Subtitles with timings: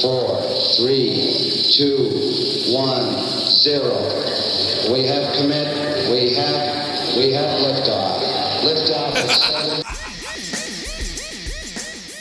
[0.00, 0.40] four,
[0.76, 1.30] three,
[1.76, 2.08] two,
[2.72, 3.20] one,
[3.62, 3.94] zero.
[4.90, 5.68] We have commit.
[6.10, 7.16] We have.
[7.16, 8.22] We have liftoff.
[8.64, 9.14] Liftoff.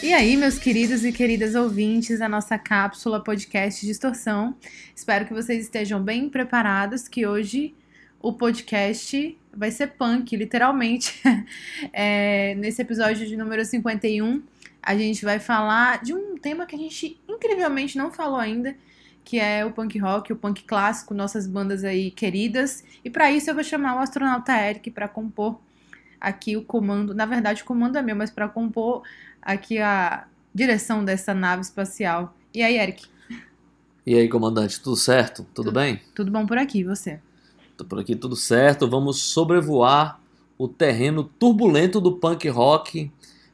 [0.04, 4.56] E aí, meus queridos e queridas ouvintes da nossa cápsula podcast Distorção.
[4.96, 7.74] Espero que vocês estejam bem preparados, que hoje
[8.22, 11.22] o podcast vai ser punk, literalmente.
[11.94, 14.42] É, nesse episódio de número 51,
[14.82, 18.76] a gente vai falar de um tema que a gente incrivelmente não falou ainda,
[19.24, 22.84] que é o punk rock, o punk clássico, nossas bandas aí queridas.
[23.04, 25.60] E para isso eu vou chamar o astronauta Eric para compor
[26.20, 27.14] aqui o comando.
[27.14, 29.04] Na verdade, o comando é meu, mas para compor
[29.42, 32.36] aqui a direção dessa nave espacial.
[32.54, 33.06] E aí, Eric?
[34.06, 35.46] E aí, comandante, tudo certo?
[35.54, 36.02] Tudo bem?
[36.16, 37.20] Tudo bom por aqui, você?
[37.78, 38.90] Tô por aqui tudo certo.
[38.90, 40.20] Vamos sobrevoar
[40.58, 43.12] o terreno turbulento do punk rock.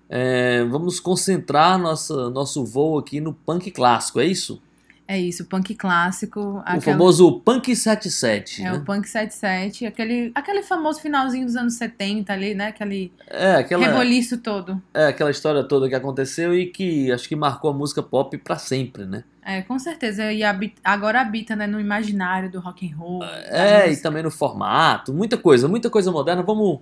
[0.09, 4.61] É, vamos concentrar nossa, nosso voo aqui no punk clássico, é isso?
[5.07, 6.39] É isso, punk clássico.
[6.39, 8.63] O aquela- famoso Punk 77.
[8.63, 8.73] É né?
[8.73, 12.69] o Punk 77, aquele, aquele famoso finalzinho dos anos 70 ali, né?
[12.69, 14.81] Aquele É, aquela, reboliço todo.
[14.95, 18.57] é aquela história toda que aconteceu e que acho que marcou a música pop pra
[18.57, 19.23] sempre, né?
[19.45, 20.33] É, com certeza.
[20.33, 23.23] E habi- agora habita né, no imaginário do rock and roll.
[23.23, 26.41] É, e também no formato, muita coisa, muita coisa moderna.
[26.41, 26.79] Vamos,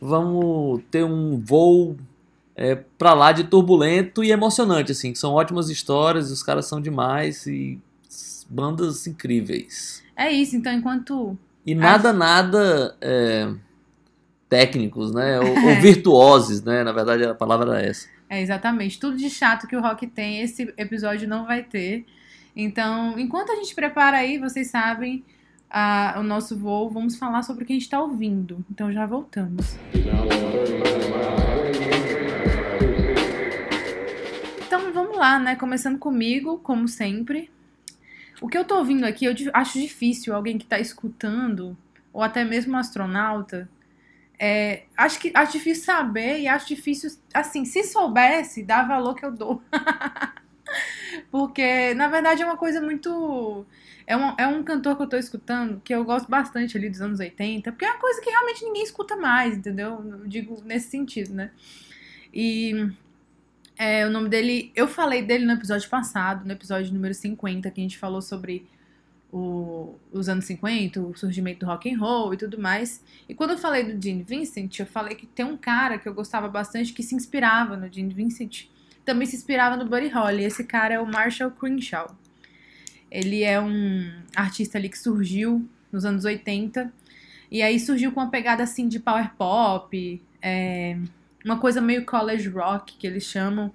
[0.00, 1.96] vamos ter um voo
[2.56, 5.12] é, pra lá de turbulento e emocionante, assim.
[5.12, 7.78] que São ótimas histórias, os caras são demais e
[8.48, 10.02] bandas incríveis.
[10.16, 11.38] É isso, então enquanto.
[11.64, 13.50] E nada, nada é,
[14.48, 15.38] técnicos, né?
[15.40, 15.80] Ou, ou É.
[15.80, 16.82] virtuosos, né?
[16.84, 18.08] Na verdade a palavra era essa.
[18.28, 18.98] É, exatamente.
[19.00, 22.04] Tudo de chato que o rock tem, esse episódio não vai ter.
[22.54, 25.24] Então, enquanto a gente prepara aí, vocês sabem,
[25.68, 28.64] a- o nosso voo, vamos falar sobre o que a gente tá ouvindo.
[28.70, 29.76] Então já voltamos.
[29.94, 31.49] Então
[35.20, 35.54] lá, né?
[35.54, 37.50] Começando comigo, como sempre.
[38.40, 41.76] O que eu tô ouvindo aqui, eu acho difícil alguém que tá escutando,
[42.12, 43.68] ou até mesmo um astronauta,
[44.38, 49.24] é, acho que acho difícil saber e acho difícil, assim, se soubesse, dá valor que
[49.24, 49.62] eu dou.
[51.30, 53.66] Porque, na verdade, é uma coisa muito.
[54.06, 57.00] É um, é um cantor que eu tô escutando que eu gosto bastante ali dos
[57.00, 60.02] anos 80, porque é uma coisa que realmente ninguém escuta mais, entendeu?
[60.04, 61.52] Eu digo nesse sentido, né?
[62.34, 62.90] E
[63.82, 64.70] é, o nome dele.
[64.76, 68.66] Eu falei dele no episódio passado, no episódio número 50, que a gente falou sobre
[69.32, 73.02] o- os anos 50, o surgimento do rock and roll e tudo mais.
[73.28, 76.12] E quando eu falei do Gene Vincent, eu falei que tem um cara que eu
[76.12, 78.66] gostava bastante que se inspirava no Gene Vincent,
[79.04, 80.44] também se inspirava no Buddy Holly.
[80.44, 82.14] Esse cara é o Marshall Crenshaw.
[83.10, 86.92] Ele é um artista ali que surgiu nos anos 80
[87.50, 90.96] e aí surgiu com uma pegada assim de power pop, é,
[91.44, 93.72] uma coisa meio college rock que eles chamam.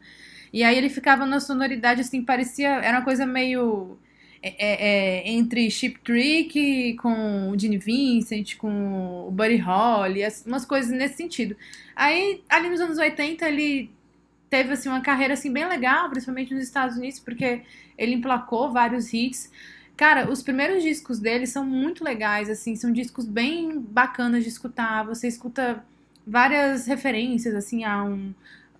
[0.53, 3.97] E aí ele ficava na sonoridade assim, parecia, era uma coisa meio
[4.41, 10.45] é, é, é, entre Chip Trick com o Gene Vincent, com o Buddy Holly, as-
[10.45, 11.55] umas coisas nesse sentido.
[11.95, 13.89] Aí, ali nos anos 80, ele
[14.49, 17.61] teve assim uma carreira assim bem legal, principalmente nos Estados Unidos, porque
[17.97, 19.51] ele emplacou vários hits.
[19.97, 25.03] Cara, os primeiros discos dele são muito legais, assim, são discos bem bacanas de escutar.
[25.05, 25.83] Você escuta
[26.25, 28.33] várias referências assim a um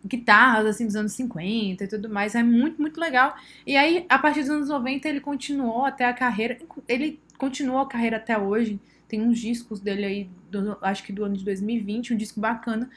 [0.06, 3.36] guitarras assim dos anos 50 e tudo mais, é muito muito legal.
[3.66, 6.58] E aí, a partir dos anos 90, ele continuou até a carreira.
[6.88, 8.80] Ele continuou a carreira até hoje.
[9.08, 12.90] Tem uns discos dele aí, do- acho que do ano de 2020, um disco bacana.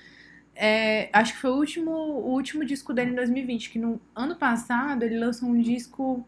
[0.54, 4.34] É, acho que foi o último, o último disco dele em 2020, que no ano
[4.36, 6.26] passado ele lançou um disco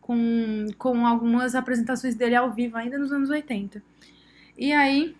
[0.00, 3.82] com, com algumas apresentações dele ao vivo, ainda nos anos 80.
[4.56, 5.16] E aí,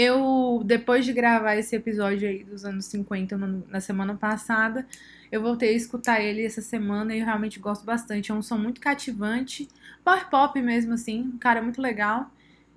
[0.00, 4.86] eu, depois de gravar esse episódio aí dos anos 50 no- na semana passada,
[5.32, 8.30] eu voltei a escutar ele essa semana e eu realmente gosto bastante.
[8.30, 9.68] É um som muito cativante,
[10.04, 12.30] power pop mesmo, assim, um cara muito legal.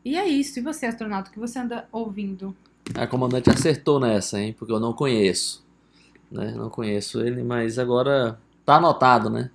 [0.04, 0.58] E é isso.
[0.58, 2.56] E você, astronauta, o que você anda ouvindo?
[2.96, 4.56] A comandante acertou nessa, hein?
[4.58, 5.64] Porque eu não conheço.
[6.32, 6.54] Né?
[6.58, 9.52] Não conheço ele, mas agora tá anotado, né?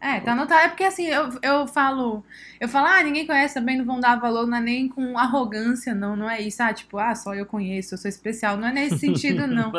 [0.00, 0.66] É, tá anotado.
[0.66, 2.24] É porque assim, eu, eu falo.
[2.60, 5.94] Eu falo, ah, ninguém conhece também, não vão dar valor, não é nem com arrogância,
[5.94, 6.14] não.
[6.14, 8.56] Não é isso, ah, tipo, ah, só eu conheço, eu sou especial.
[8.56, 9.72] Não é nesse sentido, não.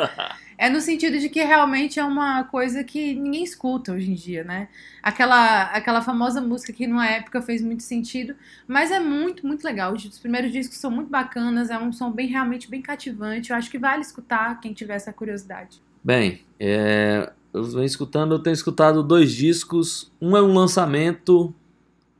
[0.58, 4.44] É no sentido de que realmente é uma coisa que ninguém escuta hoje em dia,
[4.44, 4.68] né?
[5.02, 8.36] Aquela, aquela famosa música que numa época fez muito sentido,
[8.68, 9.94] mas é muito, muito legal.
[9.94, 13.50] Os primeiros discos são muito bacanas, é um som bem realmente bem cativante.
[13.50, 15.80] Eu acho que vale escutar quem tiver essa curiosidade.
[16.04, 20.10] Bem, é, eu venho escutando, eu tenho escutado dois discos.
[20.20, 21.52] Um é um lançamento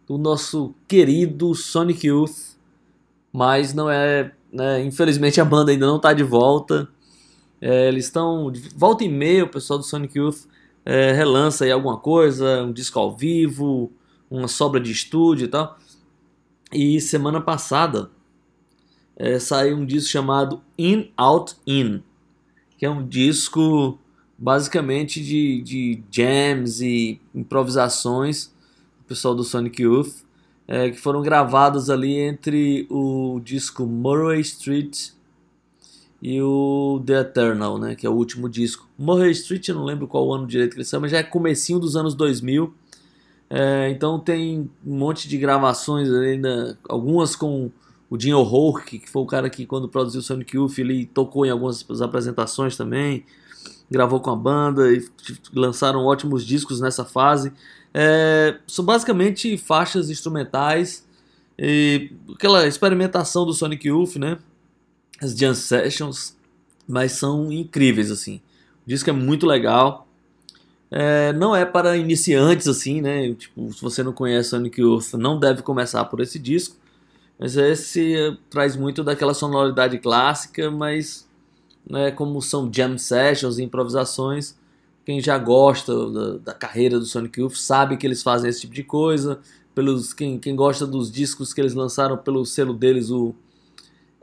[0.06, 2.56] do nosso querido Sonic Youth,
[3.32, 6.88] mas não é, né, infelizmente a banda ainda não está de volta.
[7.60, 10.46] É, eles estão volta e meia, o pessoal do Sonic Youth
[10.84, 13.92] é, relança aí alguma coisa, um disco ao vivo,
[14.30, 15.78] uma sobra de estúdio e tal.
[16.72, 18.10] E semana passada
[19.16, 22.02] é, saiu um disco chamado In Out In,
[22.78, 23.98] que é um disco
[24.40, 28.46] basicamente de, de jams e improvisações
[28.98, 30.24] do pessoal do Sonic Youth,
[30.66, 35.10] é, que foram gravadas ali entre o disco Murray Street
[36.22, 38.88] e o The Eternal, né, que é o último disco.
[38.98, 41.78] Murray Street, eu não lembro qual ano direito que ele saiu, mas já é comecinho
[41.78, 42.72] dos anos 2000.
[43.50, 47.70] É, então tem um monte de gravações ainda, algumas com
[48.08, 51.50] o Jim O'Rourke, que foi o cara que quando produziu Sonic Youth, ele tocou em
[51.50, 53.24] algumas apresentações também,
[53.90, 55.04] gravou com a banda e
[55.52, 57.52] lançaram ótimos discos nessa fase.
[57.92, 61.04] É, são basicamente faixas instrumentais
[61.58, 64.38] e aquela experimentação do Sonic Youth, né?
[65.20, 66.36] As jam sessions,
[66.88, 68.40] mas são incríveis assim.
[68.86, 70.06] O disco é muito legal.
[70.90, 73.34] É, não é para iniciantes assim, né?
[73.34, 76.76] Tipo, se você não conhece Sonic Youth, não deve começar por esse disco.
[77.38, 81.26] Mas esse traz muito daquela sonoridade clássica, mas
[81.90, 84.54] né, como são jam sessions improvisações,
[85.04, 88.74] quem já gosta da, da, carreira do Sonic Youth sabe que eles fazem esse tipo
[88.74, 89.40] de coisa.
[89.74, 93.34] Pelos, quem, quem gosta dos discos que eles lançaram pelo selo deles, o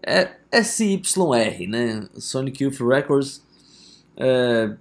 [0.02, 2.08] é, SYR, né?
[2.18, 3.44] Sonic Youth Records.
[4.16, 4.76] É,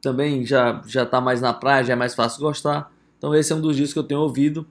[0.00, 2.92] também já já está mais na praia, já é mais fácil gostar.
[3.18, 4.66] Então esse é um dos discos que eu tenho ouvido.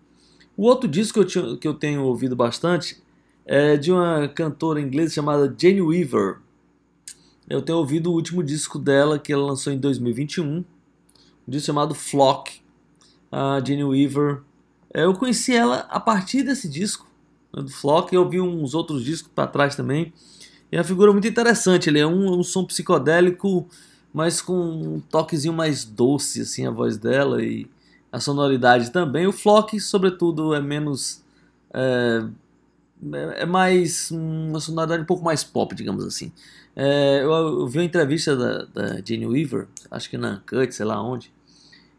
[0.58, 3.02] O outro disco que eu, que eu tenho ouvido bastante
[3.46, 6.38] é de uma cantora inglesa chamada Jane Weaver.
[7.50, 10.64] Eu tenho ouvido o último disco dela que ela lançou em 2021, um
[11.48, 12.62] disco chamado Flock.
[13.32, 14.42] A Jane Weaver.
[14.94, 17.08] É, eu conheci ela a partir desse disco
[17.54, 18.14] né, do Flock.
[18.14, 20.14] Eu vi uns outros discos para trás também.
[20.72, 21.90] É uma figura muito interessante.
[21.90, 23.68] Ele é um, um som psicodélico,
[24.14, 27.68] mas com um toquezinho mais doce assim a voz dela e
[28.12, 29.28] a sonoridade também.
[29.28, 31.24] O Flock, sobretudo, é menos
[31.72, 32.26] é,
[33.14, 36.32] é, é mais uma sonoridade um pouco mais pop, digamos assim.
[36.76, 40.86] É, eu, eu, vi uma entrevista da, da Jane Weaver, acho que na Uncut, sei
[40.86, 41.32] lá onde,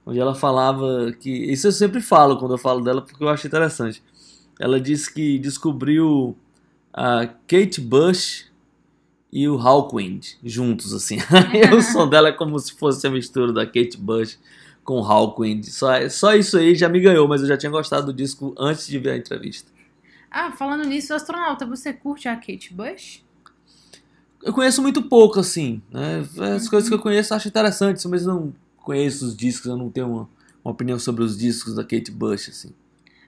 [0.07, 1.31] onde ela falava que.
[1.31, 4.03] Isso eu sempre falo quando eu falo dela, porque eu acho interessante.
[4.59, 6.37] Ela disse que descobriu
[6.93, 8.51] a Kate Bush
[9.33, 11.19] e o Hawkwind juntos, assim.
[11.77, 14.39] o som dela é como se fosse a mistura da Kate Bush
[14.85, 15.65] com o Hawkwind.
[15.67, 18.87] Só, só isso aí já me ganhou, mas eu já tinha gostado do disco antes
[18.87, 19.71] de ver a entrevista.
[20.31, 23.25] Ah, falando nisso, astronauta, você curte a Kate Bush?
[24.43, 25.83] Eu conheço muito pouco, assim.
[25.91, 26.21] Né?
[26.21, 26.71] As uhum.
[26.71, 30.09] coisas que eu conheço eu acho interessantes, mas não conheço os discos, eu não tenho
[30.09, 30.29] uma,
[30.65, 32.73] uma opinião sobre os discos da Kate Bush, assim.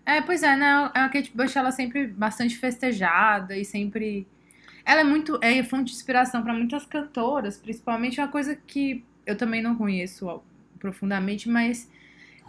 [0.06, 0.90] É, pois é, né?
[0.94, 4.26] A Kate Bush, ela é sempre bastante festejada e sempre...
[4.84, 5.38] Ela é muito...
[5.42, 10.40] É fonte de inspiração para muitas cantoras, principalmente uma coisa que eu também não conheço
[10.78, 11.88] profundamente, mas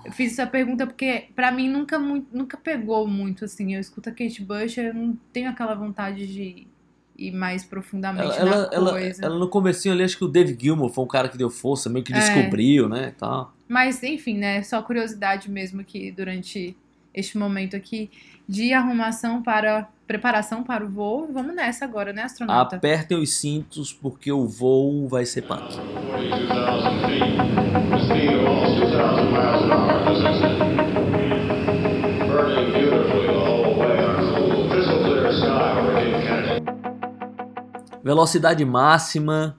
[0.05, 3.75] eu fiz essa pergunta porque para mim nunca, nunca pegou muito assim.
[3.75, 6.67] Eu escuto a Kate Bush, eu não tenho aquela vontade de
[7.17, 9.21] ir mais profundamente ela, na ela, coisa.
[9.21, 11.49] Ela, ela, no comecinho ali, acho que o Dave Gilmour foi um cara que deu
[11.49, 12.19] força, meio que é.
[12.19, 13.53] descobriu, né, tal.
[13.67, 16.75] Mas enfim, né, só curiosidade mesmo que durante
[17.13, 18.09] este momento aqui
[18.47, 21.29] de arrumação para preparação para o voo.
[21.31, 22.75] Vamos nessa agora, né, astronauta?
[22.75, 25.77] Apertem os cintos porque o voo vai ser punk.
[38.03, 39.57] Velocidade máxima,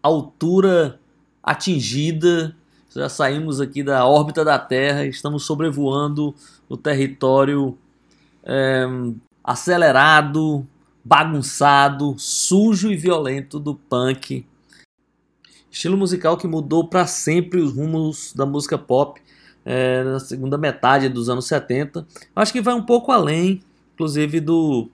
[0.00, 1.00] altura
[1.42, 2.54] atingida.
[2.94, 6.34] Já saímos aqui da órbita da Terra, estamos sobrevoando
[6.68, 7.76] o território
[8.44, 8.86] é,
[9.42, 10.66] acelerado,
[11.04, 14.46] bagunçado, sujo e violento do punk.
[15.70, 19.20] Estilo musical que mudou para sempre os rumos da música pop
[19.64, 22.06] é, na segunda metade dos anos 70.
[22.34, 23.62] Acho que vai um pouco além,
[23.94, 24.88] inclusive, do,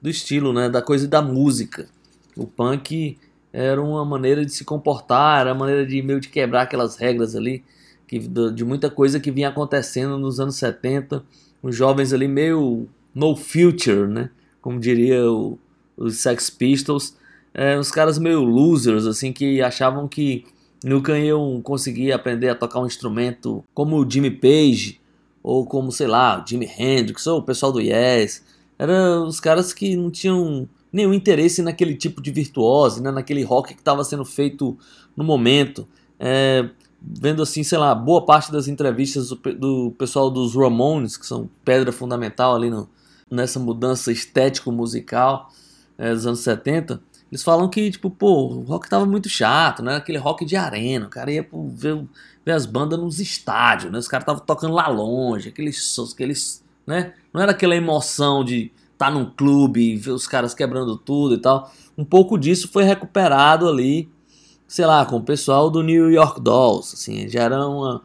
[0.00, 1.88] do estilo, né, da coisa da música.
[2.36, 3.18] O punk
[3.52, 7.34] era uma maneira de se comportar, era uma maneira de meio de quebrar aquelas regras
[7.34, 7.64] ali,
[8.06, 11.24] que, de muita coisa que vinha acontecendo nos anos 70.
[11.66, 14.30] Os jovens ali meio no future, né?
[14.60, 15.58] Como diria o,
[15.96, 17.16] os Sex Pistols.
[17.52, 20.44] É, uns caras meio losers, assim, que achavam que
[20.84, 25.00] nunca iam conseguir aprender a tocar um instrumento como o Jimmy Page,
[25.42, 28.44] ou como, sei lá, Jimi Hendrix, ou o pessoal do Yes.
[28.78, 33.10] Eram os caras que não tinham nenhum interesse naquele tipo de virtuose, né?
[33.10, 34.78] naquele rock que estava sendo feito
[35.16, 35.88] no momento.
[36.16, 36.68] É,
[37.06, 41.48] vendo assim, sei lá, boa parte das entrevistas do, do, pessoal dos Ramones, que são
[41.64, 42.88] pedra fundamental ali no,
[43.30, 45.50] nessa mudança estético-musical
[45.96, 49.96] é, dos anos 70, Eles falam que, tipo, pô, o rock tava muito chato, né?
[49.96, 52.04] Aquele rock de arena, o cara ia pô, ver,
[52.44, 53.98] ver as bandas nos estádios, né?
[53.98, 57.14] Os caras estavam tocando lá longe, aqueles, aqueles, né?
[57.32, 61.34] Não era aquela emoção de estar tá num clube e ver os caras quebrando tudo
[61.34, 61.72] e tal.
[61.96, 64.10] Um pouco disso foi recuperado ali,
[64.66, 68.02] sei lá, com o pessoal do New York Dolls, assim, já era uma,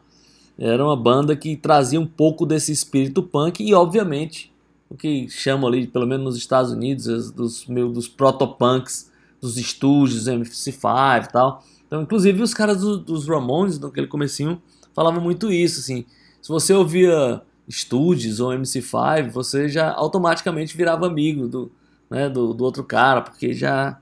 [0.58, 4.51] era uma banda que trazia um pouco desse espírito punk e, obviamente,
[4.89, 10.27] o que chamam ali, pelo menos nos Estados Unidos, dos, meio, dos protopunks, dos estúdios,
[10.27, 11.63] MC5 e tal.
[11.88, 14.62] Então, inclusive, os caras do, dos Ramones, naquele comecinho,
[14.94, 16.06] falavam muito isso, assim.
[16.41, 21.72] Se você ouvia Studios ou MC5, você já automaticamente virava amigo do,
[22.10, 23.98] né, do, do outro cara, porque já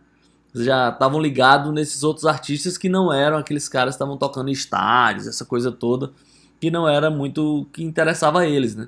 [0.54, 4.54] já estavam ligados nesses outros artistas que não eram aqueles caras que estavam tocando em
[4.54, 6.12] estádios, essa coisa toda,
[6.60, 8.88] que não era muito que interessava a eles, né?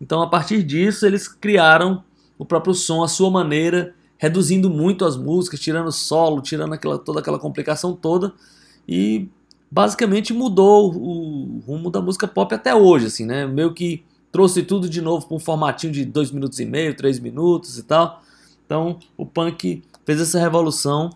[0.00, 2.04] Então, a partir disso, eles criaram
[2.38, 7.20] o próprio som, a sua maneira, reduzindo muito as músicas, tirando solo, tirando aquela, toda
[7.20, 8.32] aquela complicação toda
[8.86, 9.28] e
[9.70, 13.46] basicamente mudou o rumo da música pop até hoje, assim, né?
[13.46, 17.18] Meio que trouxe tudo de novo para um formatinho de dois minutos e meio, três
[17.18, 18.22] minutos e tal.
[18.64, 21.10] Então, o punk fez essa revolução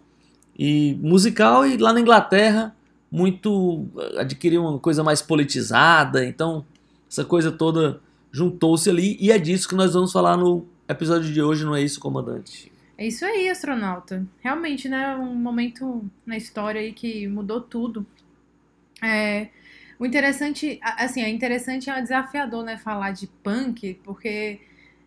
[0.54, 2.76] e musical e lá na Inglaterra
[3.10, 6.62] muito adquiriu uma coisa mais politizada, então
[7.10, 11.40] essa coisa toda juntou-se ali e é disso que nós vamos falar no episódio de
[11.40, 12.70] hoje, não é isso, comandante?
[12.98, 14.26] É isso aí, astronauta.
[14.40, 15.16] Realmente, né?
[15.16, 18.04] Um momento na história aí que mudou tudo.
[19.02, 19.48] É,
[19.98, 22.76] o interessante, assim, é interessante é desafiador, né?
[22.76, 24.60] Falar de punk, porque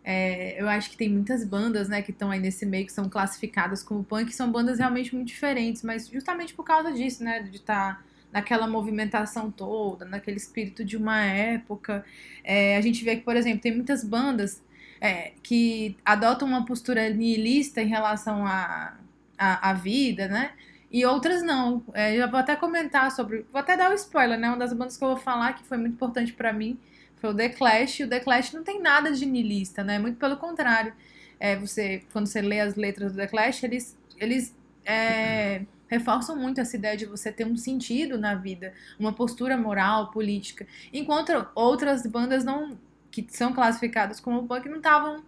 [0.08, 3.08] é, eu acho que tem muitas bandas, né, que estão aí nesse meio que são
[3.08, 7.56] classificadas como punk, são bandas realmente muito diferentes, mas justamente por causa disso, né, de
[7.56, 12.04] estar tá naquela movimentação toda, naquele espírito de uma época.
[12.44, 14.62] É, a gente vê que, por exemplo, tem muitas bandas
[15.00, 18.96] é, que adotam uma postura nihilista em relação à
[19.36, 20.52] a, a, a, vida, né?
[20.88, 21.82] E outras não.
[21.92, 23.44] É, já vou até comentar sobre.
[23.50, 24.48] Vou até dar o um spoiler, né?
[24.48, 26.78] Uma das bandas que eu vou falar que foi muito importante para mim
[27.16, 28.00] foi o The Clash.
[28.00, 29.98] E o The Clash não tem nada de nihilista, né?
[29.98, 30.92] Muito pelo contrário.
[31.38, 34.54] É, você, quando você lê as letras do The Clash, eles, eles
[34.84, 40.10] é, reforçam muito essa ideia de você ter um sentido na vida, uma postura moral,
[40.10, 40.66] política.
[40.92, 42.78] Enquanto outras bandas não
[43.10, 45.22] que são classificadas como punk não estavam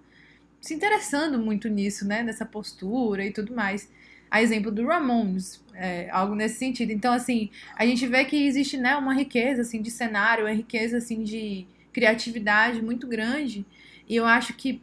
[0.60, 2.22] se interessando muito nisso, né?
[2.22, 3.90] Nessa postura e tudo mais.
[4.30, 6.92] A exemplo do Ramones, é, algo nesse sentido.
[6.92, 10.98] Então, assim, a gente vê que existe, né, uma riqueza, assim, de cenário, uma riqueza,
[10.98, 11.66] assim, de
[11.98, 13.66] criatividade muito grande.
[14.08, 14.80] E eu acho que,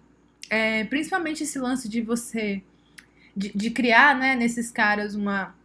[0.50, 2.62] é, principalmente esse lance de você,
[3.36, 5.56] de, de criar, né, nesses caras uma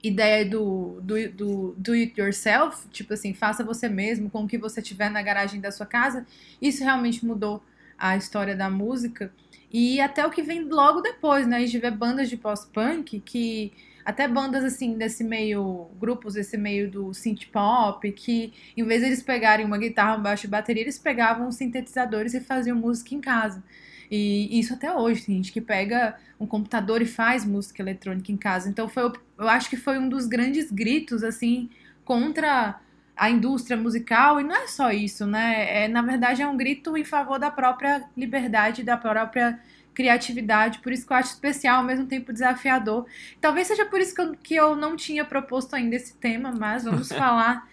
[0.00, 4.58] ideia do, do, do do it yourself, tipo assim, faça você mesmo com o que
[4.58, 6.26] você tiver na garagem da sua casa,
[6.62, 7.62] isso realmente mudou
[7.98, 9.32] a história da música.
[9.72, 11.56] E até o que vem logo depois, né?
[11.56, 13.72] A gente vê bandas de pós-punk que.
[14.04, 15.88] Até bandas assim, desse meio.
[15.98, 20.22] grupos desse meio do synth pop, que em vez de eles pegarem uma guitarra, um
[20.22, 23.62] baixo e bateria, eles pegavam sintetizadores e faziam música em casa.
[24.10, 28.36] E isso até hoje, tem gente que pega um computador e faz música eletrônica em
[28.36, 28.68] casa.
[28.68, 31.70] Então foi, eu acho que foi um dos grandes gritos assim
[32.04, 32.80] contra
[33.16, 35.84] a indústria musical e não é só isso, né?
[35.84, 39.58] É, na verdade é um grito em favor da própria liberdade, da própria
[39.94, 43.06] criatividade, por isso que eu acho especial, ao mesmo tempo desafiador.
[43.40, 46.84] Talvez seja por isso que eu, que eu não tinha proposto ainda esse tema, mas
[46.84, 47.68] vamos falar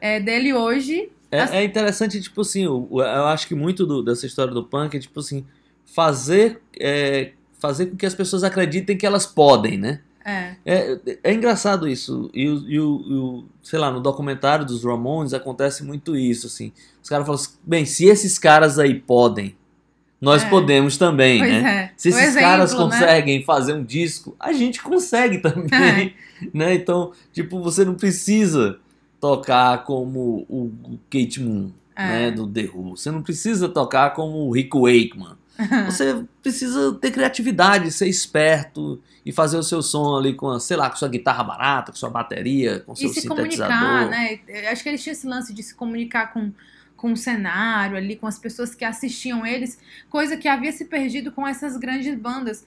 [0.00, 1.10] é, dele hoje.
[1.30, 4.96] É, é, interessante, tipo assim, eu, eu acho que muito do, dessa história do punk
[4.96, 5.46] é tipo assim,
[5.86, 10.00] fazer, é, fazer com que as pessoas acreditem que elas podem, né?
[10.24, 10.54] É.
[10.64, 12.30] É, é engraçado isso.
[12.32, 16.72] E, e, e, sei lá, no documentário dos Ramones acontece muito isso, assim.
[17.02, 19.56] Os caras falam assim, bem, se esses caras aí podem,
[20.22, 20.48] nós é.
[20.48, 21.70] podemos também, pois né?
[21.70, 21.92] É.
[21.96, 22.78] Se esses exemplo, caras né?
[22.78, 23.44] conseguem né?
[23.44, 26.46] fazer um disco, a gente consegue também, É.
[26.54, 26.74] né?
[26.74, 28.78] Então, tipo, você não precisa
[29.20, 30.72] tocar como o
[31.10, 32.06] Kate Moon, É.
[32.06, 32.96] né, do The Who.
[32.96, 35.36] Você não precisa tocar como o Rick Wakeman.
[35.86, 40.76] Você precisa ter criatividade, ser esperto e fazer o seu som ali com, a, sei
[40.76, 43.76] lá, com sua guitarra barata, com sua bateria, com e seu se sintetizador.
[43.76, 44.38] comunicar, né?
[44.48, 46.50] Eu Acho que eles tinham esse lance de se comunicar com,
[47.02, 49.76] com o cenário ali, com as pessoas que assistiam eles,
[50.08, 52.64] coisa que havia se perdido com essas grandes bandas.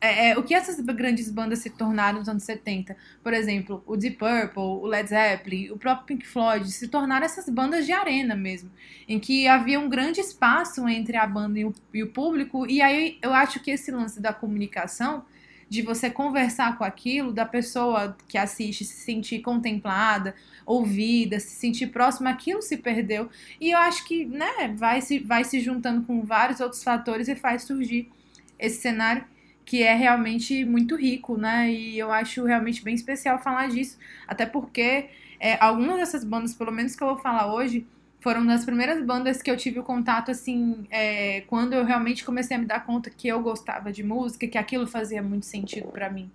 [0.00, 2.96] É, é, o que essas grandes bandas se tornaram nos anos 70?
[3.22, 7.46] Por exemplo, o Deep Purple, o Led Zeppelin, o próprio Pink Floyd, se tornaram essas
[7.46, 8.70] bandas de arena mesmo,
[9.06, 12.80] em que havia um grande espaço entre a banda e o, e o público, e
[12.80, 15.26] aí eu acho que esse lance da comunicação
[15.68, 21.88] de você conversar com aquilo, da pessoa que assiste se sentir contemplada, ouvida, se sentir
[21.88, 23.28] próxima, aquilo se perdeu.
[23.60, 27.34] E eu acho que, né, vai se, vai se juntando com vários outros fatores e
[27.34, 28.10] faz surgir
[28.58, 29.24] esse cenário
[29.64, 31.72] que é realmente muito rico, né?
[31.72, 35.08] E eu acho realmente bem especial falar disso, até porque
[35.40, 37.86] é, algumas dessas bandas, pelo menos que eu vou falar hoje,
[38.24, 42.56] foram das primeiras bandas que eu tive o contato, assim, é, quando eu realmente comecei
[42.56, 46.08] a me dar conta que eu gostava de música, que aquilo fazia muito sentido para
[46.08, 46.30] mim.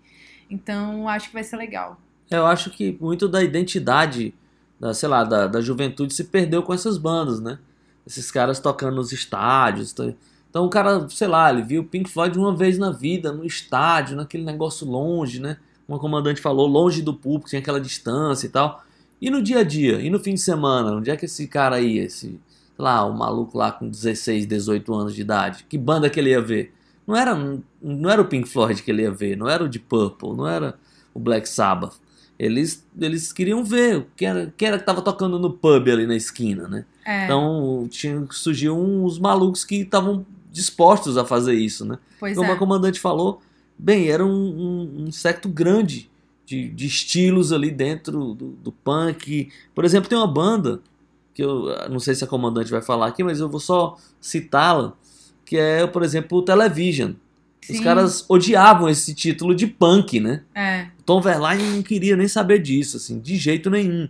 [0.51, 1.99] Então, acho que vai ser legal.
[2.29, 4.35] Eu acho que muito da identidade,
[4.79, 7.57] da, sei lá, da, da juventude se perdeu com essas bandas, né?
[8.05, 9.95] Esses caras tocando nos estádios.
[10.47, 14.15] Então o cara, sei lá, ele viu Pink Floyd uma vez na vida, no estádio,
[14.15, 15.57] naquele negócio longe, né?
[15.87, 18.83] Como a comandante falou, longe do público, tinha aquela distância e tal.
[19.21, 19.99] E no dia a dia?
[20.01, 20.93] E no fim de semana?
[20.93, 22.03] Onde é que esse cara ia?
[22.03, 22.39] Esse, sei
[22.77, 25.65] lá, o maluco lá com 16, 18 anos de idade.
[25.67, 26.73] Que banda que ele ia ver?
[27.05, 27.35] Não era,
[27.81, 30.47] não era o Pink Floyd que ele ia ver, não era o Deep Purple, não
[30.47, 30.75] era
[31.13, 31.95] o Black Sabbath.
[32.37, 36.05] Eles, eles queriam ver o que era, que era que tava tocando no pub ali
[36.07, 36.85] na esquina, né?
[37.05, 37.25] É.
[37.25, 41.97] Então tinha, surgiu uns malucos que estavam dispostos a fazer isso, né?
[42.19, 42.53] pois Como é.
[42.53, 43.41] a comandante falou,
[43.77, 46.08] bem, era um, um, um secto grande
[46.49, 49.49] de, de estilos ali dentro do, do punk.
[49.75, 50.81] Por exemplo, tem uma banda
[51.31, 53.95] que eu ah, não sei se a comandante vai falar aqui, mas eu vou só
[54.19, 54.93] citá-la,
[55.45, 57.11] que é, por exemplo, o Television.
[57.61, 57.83] Os Sim.
[57.83, 60.41] caras odiavam esse título de punk, né?
[60.55, 64.09] É, Tom Verlaine não queria nem saber disso, assim, de jeito nenhum.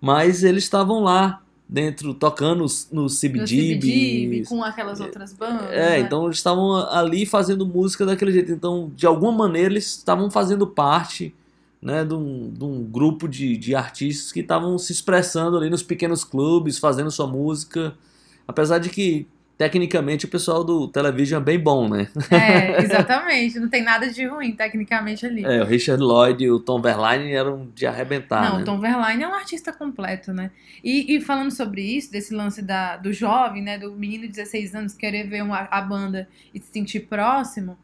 [0.00, 3.06] Mas eles estavam lá dentro, tocando no.
[3.06, 5.70] CBGB, com aquelas outras bandas.
[5.70, 6.00] É, né?
[6.00, 8.50] então eles estavam ali fazendo música daquele jeito.
[8.50, 11.32] Então, de alguma maneira, eles estavam fazendo parte
[11.80, 15.82] né, de, um, de um grupo de, de artistas que estavam se expressando ali nos
[15.82, 17.94] pequenos clubes, fazendo sua música.
[18.48, 19.26] Apesar de que,
[19.58, 22.08] tecnicamente, o pessoal do Television é bem bom, né?
[22.30, 23.58] É, exatamente.
[23.58, 25.44] Não tem nada de ruim, tecnicamente, ali.
[25.44, 28.62] É, o Richard Lloyd e o Tom Verlaine eram de arrebentar, Não, né?
[28.62, 30.50] o Tom Verlaine é um artista completo, né?
[30.82, 33.78] E, e falando sobre isso, desse lance da, do jovem, né?
[33.78, 37.76] Do menino de 16 anos querer ver uma, a banda e se sentir próximo,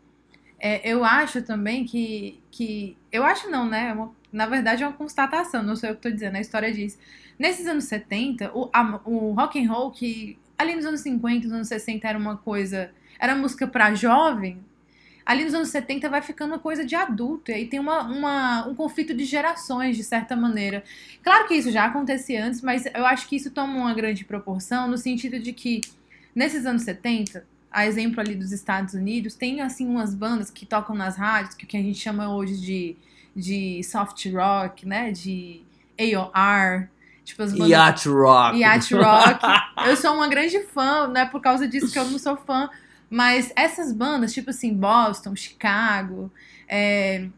[0.62, 2.96] é, eu acho também que, que.
[3.12, 3.88] Eu acho não, né?
[3.90, 6.72] É uma- na verdade é uma constatação, não sou eu que tô dizendo, a história
[6.72, 6.98] diz.
[7.38, 11.52] Nesses anos 70, o, a- o rock and roll, que ali nos anos 50, nos
[11.52, 12.90] anos 60 era uma coisa.
[13.18, 14.58] Era música pra jovem,
[15.26, 17.50] ali nos anos 70 vai ficando uma coisa de adulto.
[17.50, 20.84] E aí tem uma, uma- um conflito de gerações, de certa maneira.
[21.22, 24.88] Claro que isso já acontecia antes, mas eu acho que isso toma uma grande proporção
[24.88, 25.80] no sentido de que,
[26.34, 30.94] nesses anos 70, a exemplo ali dos Estados Unidos, tem assim umas bandas que tocam
[30.96, 32.96] nas rádios, que, que a gente chama hoje de,
[33.34, 35.10] de soft rock, né?
[35.10, 35.62] De
[35.98, 36.88] AOR.
[37.24, 38.58] Tipo, as bandas Yacht Rock.
[38.58, 39.40] Yacht Rock.
[39.86, 42.68] Eu sou uma grande fã, não é por causa disso que eu não sou fã.
[43.08, 46.32] Mas essas bandas, tipo assim, Boston, Chicago,
[46.66, 47.28] é,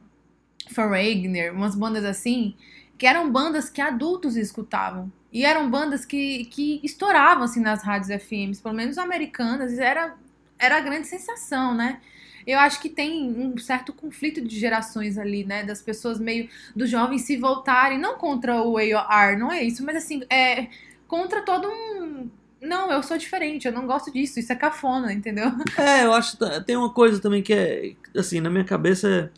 [0.73, 2.55] Foreigner, umas bandas assim,
[2.97, 5.13] que eram bandas que adultos escutavam.
[5.33, 10.15] E eram bandas que, que estouravam, assim, nas rádios FMs, pelo menos americanas, era,
[10.57, 12.01] era a grande sensação, né?
[12.47, 15.65] Eu acho que tem um certo conflito de gerações ali, né?
[15.65, 19.97] Das pessoas meio dos jovens se voltarem, não contra o AOR, não é isso, mas
[19.97, 20.69] assim, é
[21.07, 22.29] contra todo um.
[22.61, 25.51] Não, eu sou diferente, eu não gosto disso, isso é cafona, entendeu?
[25.79, 29.31] É, eu acho tem uma coisa também que é, assim, na minha cabeça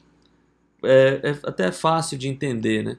[0.85, 2.97] é, é, é até fácil de entender, né?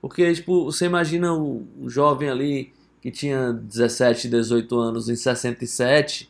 [0.00, 6.29] Porque, tipo, você imagina o, o jovem ali que tinha 17, 18 anos em 67,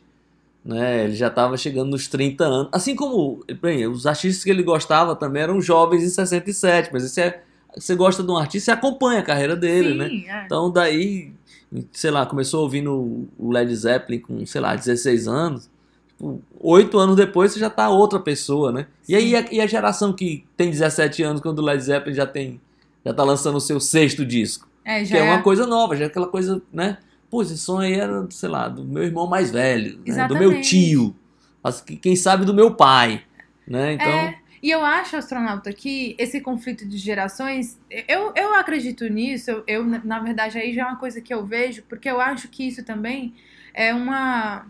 [0.63, 1.05] né?
[1.05, 2.69] Ele já estava chegando nos 30 anos.
[2.71, 7.21] Assim como, bem, os artistas que ele gostava também eram jovens em 67, mas você,
[7.21, 7.43] é,
[7.75, 10.07] você gosta de um artista, você acompanha a carreira dele, né?
[10.07, 10.45] Sim, é.
[10.45, 11.31] Então daí,
[11.91, 15.69] sei lá, começou ouvindo o Led Zeppelin com, sei lá, 16 anos.
[16.09, 18.85] Tipo, Oito anos depois você já tá outra pessoa, né?
[19.09, 22.27] E aí a, e a geração que tem 17 anos quando o Led Zeppelin já
[22.27, 22.61] tem.
[23.03, 24.69] Já tá lançando o seu sexto disco.
[24.85, 26.99] É, Que já é uma coisa nova, já é aquela coisa, né?
[27.31, 30.27] Pô, esse aí era, sei lá, do meu irmão mais velho, né?
[30.27, 31.15] do meu tio,
[32.01, 33.23] quem sabe do meu pai,
[33.65, 33.93] né?
[33.93, 39.49] Então, É, e eu acho, astronauta, que esse conflito de gerações, eu, eu acredito nisso,
[39.49, 42.49] eu, eu, na verdade, aí já é uma coisa que eu vejo, porque eu acho
[42.49, 43.33] que isso também
[43.73, 44.67] é uma.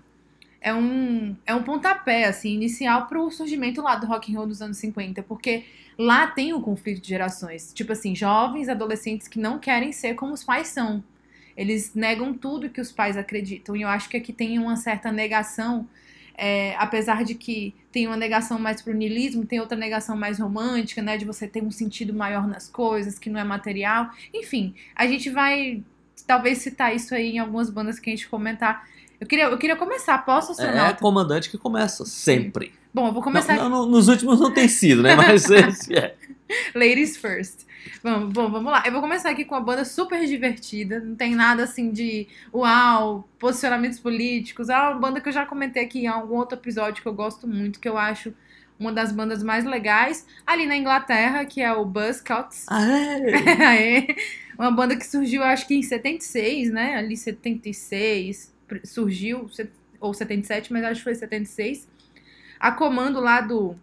[0.63, 4.62] É um, é um pontapé, assim, inicial pro surgimento lá do rock and roll dos
[4.62, 5.65] anos 50, porque
[5.97, 7.74] lá tem um conflito de gerações.
[7.74, 11.04] Tipo assim, jovens, adolescentes que não querem ser como os pais são.
[11.56, 13.76] Eles negam tudo que os pais acreditam.
[13.76, 15.88] E eu acho que aqui tem uma certa negação
[16.44, 21.02] é, apesar de que tem uma negação mais pro niilismo, tem outra negação mais romântica,
[21.02, 21.16] né?
[21.16, 24.10] De você ter um sentido maior nas coisas, que não é material.
[24.34, 25.84] Enfim, a gente vai
[26.26, 28.88] talvez citar isso aí em algumas bandas que a gente comentar.
[29.20, 31.00] Eu queria, eu queria começar, posso, é, é astronauta?
[31.00, 32.74] comandante que começa, sempre.
[32.92, 35.14] Bom, eu vou começar Não, não, nos últimos não tem sido, né?
[35.16, 36.16] Mas esse é.
[36.74, 37.66] Ladies first.
[38.04, 38.84] Vamos, bom, vamos lá.
[38.86, 41.00] Eu vou começar aqui com uma banda super divertida.
[41.00, 44.70] Não tem nada assim de uau, posicionamentos políticos.
[44.70, 47.48] É uma banda que eu já comentei aqui em algum outro episódio que eu gosto
[47.48, 48.34] muito, que eu acho
[48.80, 52.65] uma das bandas mais legais ali na Inglaterra, que é o Buzzcocks.
[53.67, 54.08] Aê.
[54.58, 56.96] Uma banda que surgiu, acho que em 76, né?
[56.96, 59.50] Ali 76 pr- surgiu,
[60.00, 61.88] ou 77, mas acho que foi 76.
[62.60, 63.76] A comando lá do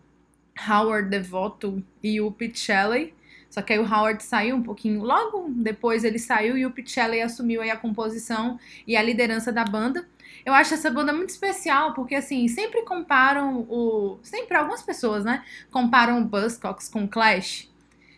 [0.68, 3.14] Howard Devoto e o Pete Shelley.
[3.50, 7.22] Só que aí o Howard saiu um pouquinho, logo depois ele saiu e o Shelley
[7.22, 10.06] assumiu aí a composição e a liderança da banda.
[10.44, 14.18] Eu acho essa banda muito especial, porque assim, sempre comparam o.
[14.22, 15.44] Sempre algumas pessoas, né?
[15.70, 17.68] Comparam o Buzzcocks com o Clash.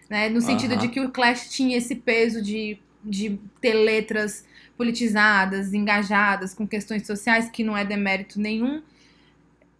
[0.08, 0.28] Né?
[0.28, 0.80] No sentido Aham.
[0.80, 4.44] de que o Clash tinha esse peso de, de ter letras
[4.76, 8.82] politizadas, engajadas com questões sociais, que não é demérito nenhum,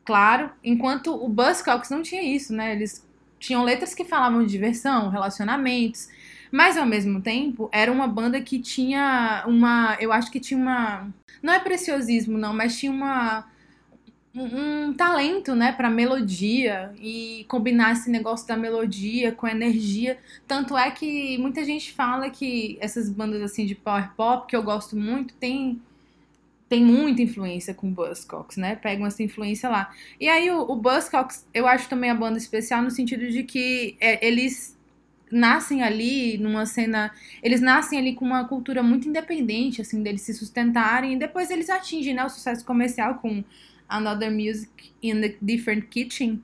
[0.05, 0.51] claro.
[0.63, 2.73] Enquanto o Buzzcocks não tinha isso, né?
[2.73, 3.05] Eles
[3.41, 6.09] tinham letras que falavam de diversão, relacionamentos,
[6.53, 9.97] mas ao mesmo tempo era uma banda que tinha uma.
[9.99, 11.09] Eu acho que tinha uma.
[11.43, 13.49] Não é preciosismo, não, mas tinha uma.
[14.33, 20.19] Um, talento, né, pra melodia e combinar esse negócio da melodia com energia.
[20.47, 24.63] Tanto é que muita gente fala que essas bandas assim de power pop, que eu
[24.63, 25.83] gosto muito, tem,
[26.71, 28.77] tem muita influência com Buzzcocks, né?
[28.77, 29.93] Pegam essa influência lá.
[30.21, 33.97] E aí o, o Buzzcocks, eu acho também a banda especial no sentido de que
[34.01, 34.79] é, eles
[35.33, 40.33] nascem ali numa cena, eles nascem ali com uma cultura muito independente, assim, deles se
[40.33, 43.43] sustentarem, e depois eles atingem, né, o sucesso comercial com
[43.89, 46.41] Another Music in the Different Kitchen.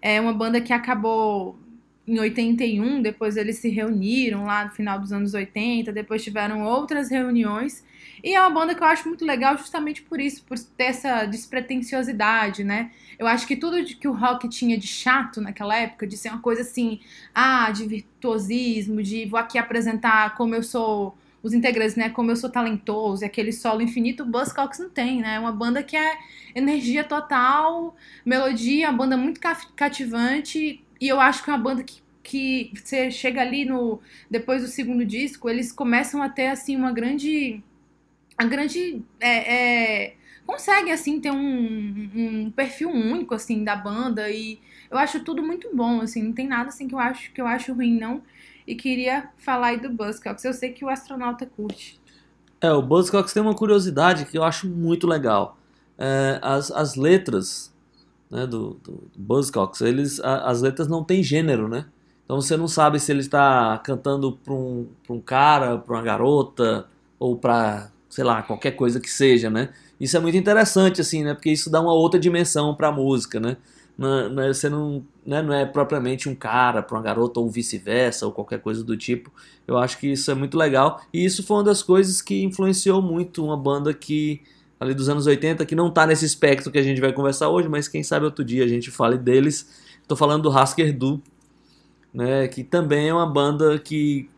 [0.00, 1.58] É uma banda que acabou
[2.06, 7.10] em 81, depois eles se reuniram lá no final dos anos 80, depois tiveram outras
[7.10, 7.84] reuniões.
[8.22, 11.24] E é uma banda que eu acho muito legal justamente por isso, por ter essa
[11.26, 12.90] despretensiosidade, né?
[13.18, 16.40] Eu acho que tudo que o rock tinha de chato naquela época, de ser uma
[16.40, 17.00] coisa assim,
[17.34, 22.36] ah, de virtuosismo, de vou aqui apresentar como eu sou, os integrantes, né, como eu
[22.36, 25.34] sou talentoso, e aquele solo infinito, o Buzzcocks não tem, né?
[25.36, 26.18] É uma banda que é
[26.54, 31.82] energia total, melodia, uma banda muito ca- cativante, e eu acho que é uma banda
[31.82, 36.74] que que você chega ali no depois do segundo disco, eles começam a ter assim
[36.74, 37.62] uma grande
[38.36, 44.28] a grande é, é, consegue assim ter um, um perfil único assim da banda.
[44.28, 44.58] E
[44.90, 47.46] eu acho tudo muito bom assim não tem nada assim que eu acho que eu
[47.46, 48.22] acho ruim não.
[48.66, 50.44] E queria falar aí do Buzzcocks.
[50.44, 52.00] Eu sei que o astronauta curte.
[52.60, 55.56] É, o Buzzcocks tem uma curiosidade que eu acho muito legal.
[55.96, 57.72] É, as, as letras
[58.30, 61.86] né, do, do Buzzcocks, eles, a- as letras não têm gênero, né?
[62.24, 66.86] Então você não sabe se ele está cantando para um, um cara, para uma garota,
[67.18, 69.70] ou para, sei lá, qualquer coisa que seja, né?
[70.00, 71.34] Isso é muito interessante, assim, né?
[71.34, 73.56] Porque isso dá uma outra dimensão para a música, né?
[73.98, 78.32] É- você não, né, não é propriamente um cara para uma garota ou vice-versa ou
[78.32, 79.30] qualquer coisa do tipo.
[79.66, 83.00] Eu acho que isso é muito legal e isso foi uma das coisas que influenciou
[83.02, 84.42] muito uma banda que
[84.78, 87.68] ali dos anos 80 que não tá nesse espectro que a gente vai conversar hoje,
[87.68, 89.68] mas quem sabe outro dia a gente fale deles.
[90.06, 91.20] Tô falando do Husker Du,
[92.12, 94.28] né, que também é uma banda que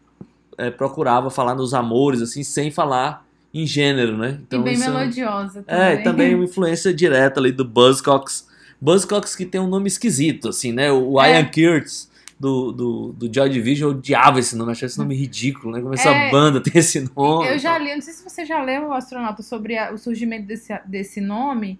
[0.56, 4.40] é, procurava falar nos amores assim sem falar em gênero, né?
[4.50, 8.46] e bem isso é- melodiosa é, também e também uma influência direta ali do Buzzcocks.
[8.80, 10.92] Buzzcocks que tem um nome esquisito, assim, né?
[10.92, 11.32] O É.
[11.40, 12.07] Ian Curtis,
[12.38, 15.80] do, do, do Joy Division, eu odiava esse nome, achava esse nome ridículo, né?
[15.80, 16.30] Como essa É.
[16.30, 17.48] banda tem esse nome.
[17.48, 19.98] Eu já li, eu não sei se você já leu o astronauta sobre a- o
[19.98, 21.78] surgimento desse, desse nome.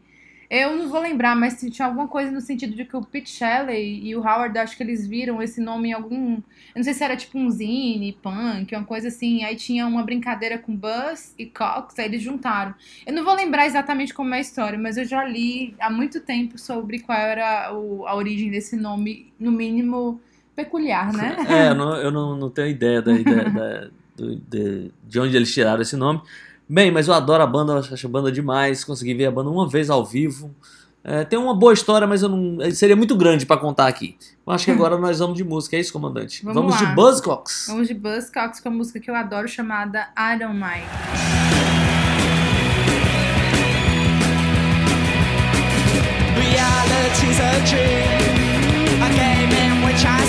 [0.50, 4.00] Eu não vou lembrar, mas tinha alguma coisa no sentido de que o Pete Shelley
[4.02, 6.36] e o Howard, acho que eles viram esse nome em algum.
[6.36, 6.42] Eu
[6.76, 9.44] não sei se era tipo um zine, punk, uma coisa assim.
[9.44, 12.74] Aí tinha uma brincadeira com Buzz e Cox, aí eles juntaram.
[13.06, 16.18] Eu não vou lembrar exatamente como é a história, mas eu já li há muito
[16.18, 20.18] tempo sobre qual era o- a origem desse nome, no mínimo
[20.62, 21.36] peculiar, né?
[21.48, 25.36] É, eu não, eu não, não tenho ideia da, ideia da- do- de, de onde
[25.36, 26.20] eles tiraram esse nome.
[26.68, 28.82] Bem, mas eu adoro a banda, acho a banda demais.
[28.84, 30.50] Consegui ver a banda uma vez ao vivo.
[31.04, 34.16] É, tem uma boa história, mas eu não, seria muito grande pra contar aqui.
[34.44, 36.44] Eu acho que agora nós vamos de música, é isso, comandante?
[36.44, 36.90] Vamos de lá.
[36.94, 37.66] Buzzcocks.
[37.68, 41.88] Vamos de Buzzcocks com a música que eu adoro chamada I Don't Mind.
[46.36, 50.20] Reality's a dream, a game in which I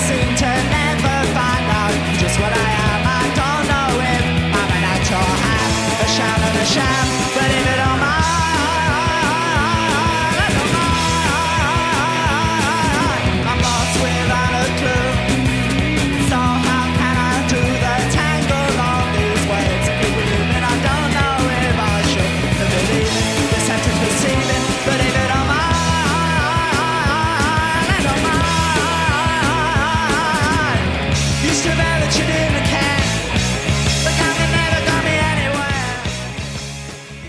[6.70, 7.19] Sham!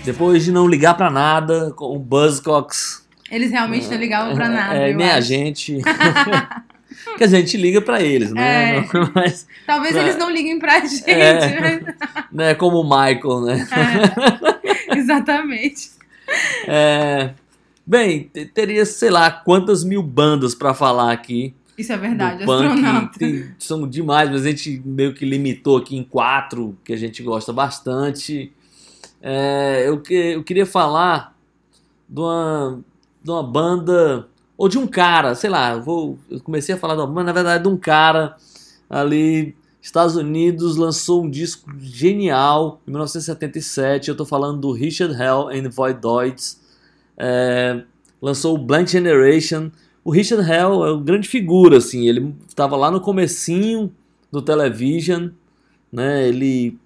[0.03, 4.75] Depois de não ligar pra nada, o Buzzcocks Eles realmente não ligavam pra nada.
[4.75, 5.27] É, nem a acho.
[5.27, 5.77] gente.
[7.17, 8.77] Quer dizer, a gente liga pra eles, né?
[8.79, 8.83] É.
[9.13, 11.09] Mas Talvez pra- eles não liguem pra gente.
[11.09, 11.59] É.
[11.59, 11.81] mas-
[12.31, 13.67] não é como o Michael, né?
[14.91, 15.91] É, exatamente.
[16.67, 17.31] É,
[17.85, 21.53] bem, te- teria, sei lá, quantas mil bandas pra falar aqui.
[21.77, 23.17] Isso é verdade, astronauta.
[23.19, 27.21] Tem- são demais, mas a gente meio que limitou aqui em quatro, que a gente
[27.23, 28.51] gosta bastante.
[29.21, 31.35] É, eu, que- eu queria falar
[32.09, 32.81] de uma,
[33.23, 36.95] de uma banda, ou de um cara, sei lá, eu, vou, eu comecei a falar
[36.95, 38.35] de uma banda, na verdade, de um cara
[38.89, 44.09] ali, Estados Unidos, lançou um disco genial em 1977.
[44.09, 46.61] Eu tô falando do Richard Hell and the Voidoids.
[47.17, 47.83] É,
[48.21, 49.71] lançou o Blank Generation.
[50.03, 52.07] O Richard Hell é uma grande figura, assim.
[52.07, 53.91] Ele estava lá no comecinho
[54.31, 55.29] do Television,
[55.91, 56.27] né?
[56.27, 56.77] Ele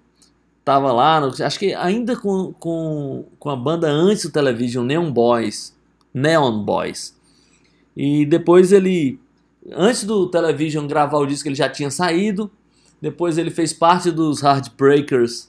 [0.66, 5.12] tava lá, no- acho que ainda com, com, com a banda antes do Television, Neon
[5.12, 5.72] Boys.
[6.12, 7.14] Neon Boys.
[7.96, 9.20] E depois ele,
[9.72, 12.50] antes do Television gravar o disco, ele já tinha saído.
[13.00, 15.48] Depois ele fez parte dos Heartbreakers.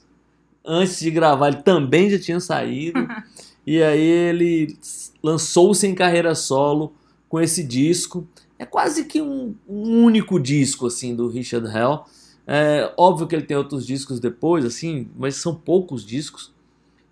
[0.64, 3.00] Antes de gravar, ele também já tinha saído.
[3.66, 4.76] e aí ele
[5.20, 6.92] lançou-se em carreira solo
[7.28, 8.24] com esse disco.
[8.56, 12.04] É quase que um, um único disco assim do Richard Hell.
[12.50, 16.50] É óbvio que ele tem outros discos depois, assim, mas são poucos discos.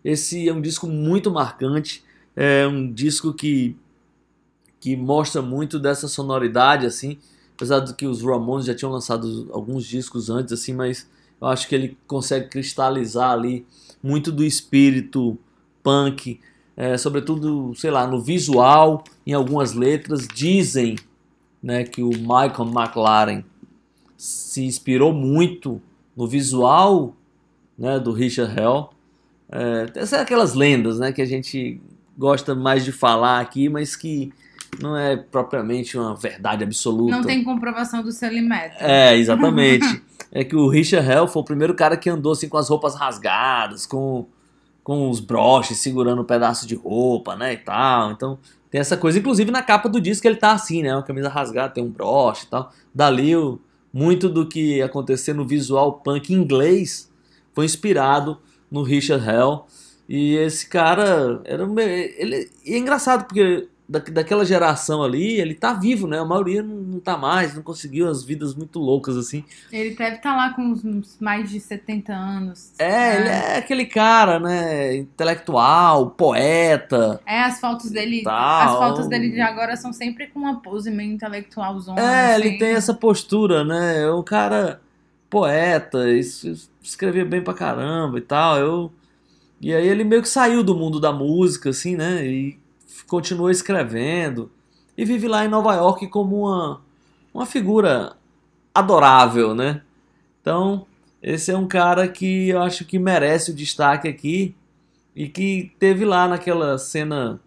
[0.03, 2.03] Esse é um disco muito marcante.
[2.35, 3.77] É um disco que
[4.81, 7.18] que mostra muito dessa sonoridade assim,
[7.57, 11.09] apesar de que os Ramones já tinham lançado alguns discos antes assim, mas
[11.40, 13.66] eu acho que ele consegue cristalizar ali
[14.03, 15.37] muito do espírito
[15.83, 16.38] punk,
[16.77, 20.96] é, sobretudo, sei lá, no visual, em algumas letras dizem,
[21.62, 23.42] né, que o Michael McLaren
[24.17, 25.81] se inspirou muito
[26.17, 27.15] no visual,
[27.79, 28.91] né, do Richard Hell.
[29.51, 31.81] É, essas são aquelas lendas, né, que a gente
[32.17, 34.33] gosta mais de falar aqui, mas que
[34.81, 37.15] não é propriamente uma verdade absoluta.
[37.15, 38.79] Não tem comprovação do Selimetro.
[38.81, 40.03] É, exatamente.
[40.33, 42.95] é que o Richard Hell foi o primeiro cara que andou assim com as roupas
[42.95, 44.27] rasgadas, com,
[44.83, 48.13] com os broches segurando um pedaço de roupa, né, e tal.
[48.13, 48.39] Então,
[48.71, 49.19] tem essa coisa.
[49.19, 52.45] Inclusive, na capa do disco ele tá assim, né, uma camisa rasgada, tem um broche
[52.47, 52.73] e tal.
[52.95, 53.61] Dali, o,
[53.97, 57.11] muito do que acontecer no visual punk inglês
[57.55, 58.37] foi inspirado
[58.71, 59.65] no Richard Hell.
[60.07, 66.07] E esse cara, era ele, é engraçado, porque da, daquela geração ali, ele tá vivo,
[66.09, 66.18] né?
[66.18, 69.44] A maioria não, não tá mais, não conseguiu as vidas muito loucas assim.
[69.70, 72.72] Ele deve estar lá com uns, mais de 70 anos.
[72.79, 74.96] É, ele é aquele cara, né?
[74.96, 77.20] Intelectual, poeta.
[77.25, 78.22] É, as fotos dele.
[78.25, 78.35] Tal.
[78.35, 82.01] As fotos dele de agora são sempre com uma pose meio intelectualzona.
[82.01, 82.44] É, assim.
[82.46, 84.03] ele tem essa postura, né?
[84.03, 84.81] É um cara
[85.31, 88.59] poeta, es- escrevia bem pra caramba e tal.
[88.59, 88.92] Eu...
[89.61, 92.27] E aí ele meio que saiu do mundo da música, assim, né?
[92.27, 92.59] E
[93.07, 94.51] continuou escrevendo.
[94.97, 96.81] E vive lá em Nova York como uma,
[97.33, 98.16] uma figura
[98.75, 99.83] adorável, né?
[100.40, 100.87] Então,
[101.23, 104.55] esse é um cara que eu acho que merece o destaque aqui.
[105.14, 107.40] E que teve lá naquela cena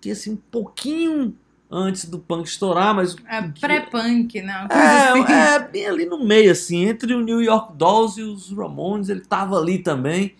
[0.00, 1.34] que assim, um pouquinho
[1.70, 4.68] antes do punk estourar, mas É pré-punk, né?
[4.68, 5.32] Coisa assim.
[5.32, 9.08] é, é, bem ali no meio, assim, entre o New York Dolls e os Ramones,
[9.08, 10.34] ele tava ali também,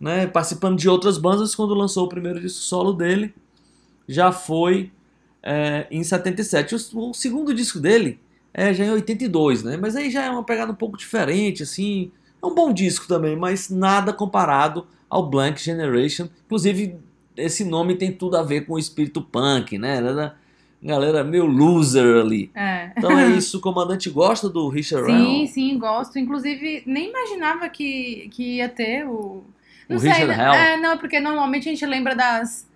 [0.00, 3.34] né, participando de outras bandas quando lançou o primeiro disco solo dele,
[4.12, 4.90] já foi
[5.42, 6.74] é, em 77.
[6.74, 8.18] O, o segundo disco dele
[8.54, 12.12] é já em 82, né, mas aí já é uma pegada um pouco diferente, assim,
[12.42, 16.96] é um bom disco também, mas nada comparado ao Blank Generation, inclusive
[17.36, 20.36] esse nome tem tudo a ver com o espírito punk, né, era
[20.82, 22.50] galera meio loser ali.
[22.54, 22.90] É.
[22.96, 25.46] Então é isso, o comandante gosta do Richard Sim, Hell?
[25.46, 26.18] sim, gosto.
[26.18, 29.44] Inclusive, nem imaginava que, que ia ter o.
[29.88, 30.32] Não O sei, Richard?
[30.32, 30.52] Hell?
[30.52, 32.66] É, não, porque normalmente a gente lembra das,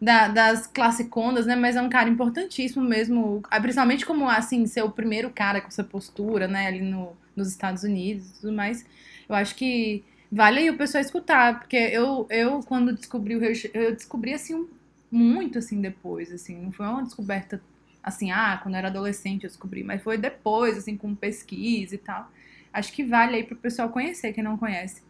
[0.00, 1.56] da- das classicondas, né?
[1.56, 3.42] Mas é um cara importantíssimo mesmo.
[3.50, 6.66] ah, Principalmente como, assim, ser o primeiro cara com essa postura, né?
[6.66, 8.84] Ali no, nos Estados Unidos e tudo mais.
[9.28, 11.58] Eu acho que vale aí o pessoal escutar.
[11.60, 14.68] Porque eu, eu quando descobri o Richard, eu descobri, assim, um-
[15.10, 16.56] muito, assim, depois, assim.
[16.60, 17.62] Não foi uma descoberta,
[18.02, 19.82] assim, ah, quando eu era adolescente eu descobri.
[19.84, 22.30] Mas foi depois, assim, com pesquisa e tal.
[22.72, 25.02] Acho que vale aí pro pessoal conhecer, quem não conhece.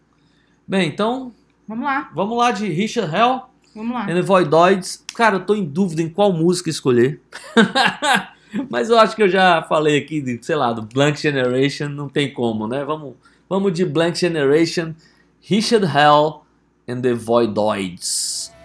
[0.67, 1.33] Bem, então
[1.67, 3.43] Vamos lá, vamos lá de Richard Hell
[3.77, 4.05] vamos lá.
[4.05, 5.05] and the Voidoids.
[5.15, 7.21] Cara, eu tô em dúvida em qual música escolher.
[8.71, 12.09] Mas eu acho que eu já falei aqui, de, sei lá, do Blank Generation, não
[12.09, 12.85] tem como, né?
[12.85, 13.15] Vamos,
[13.49, 14.95] vamos de Blank Generation,
[15.43, 16.43] Richard Hell
[16.89, 18.56] and the Voidoids.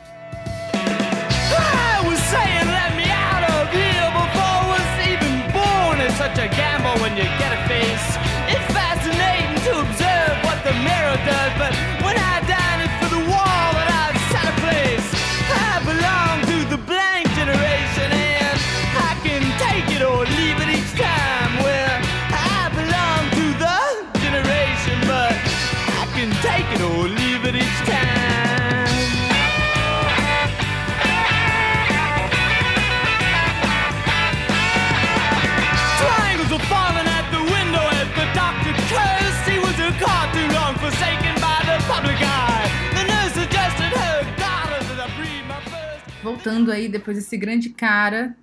[46.32, 48.38] Voltando aí depois desse grande cara,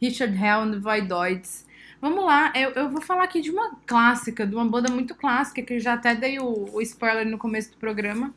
[0.00, 1.66] Richard Hell the Voidoids.
[2.00, 5.60] Vamos lá, eu, eu vou falar aqui de uma clássica, de uma banda muito clássica,
[5.60, 8.34] que eu já até dei o, o spoiler no começo do programa.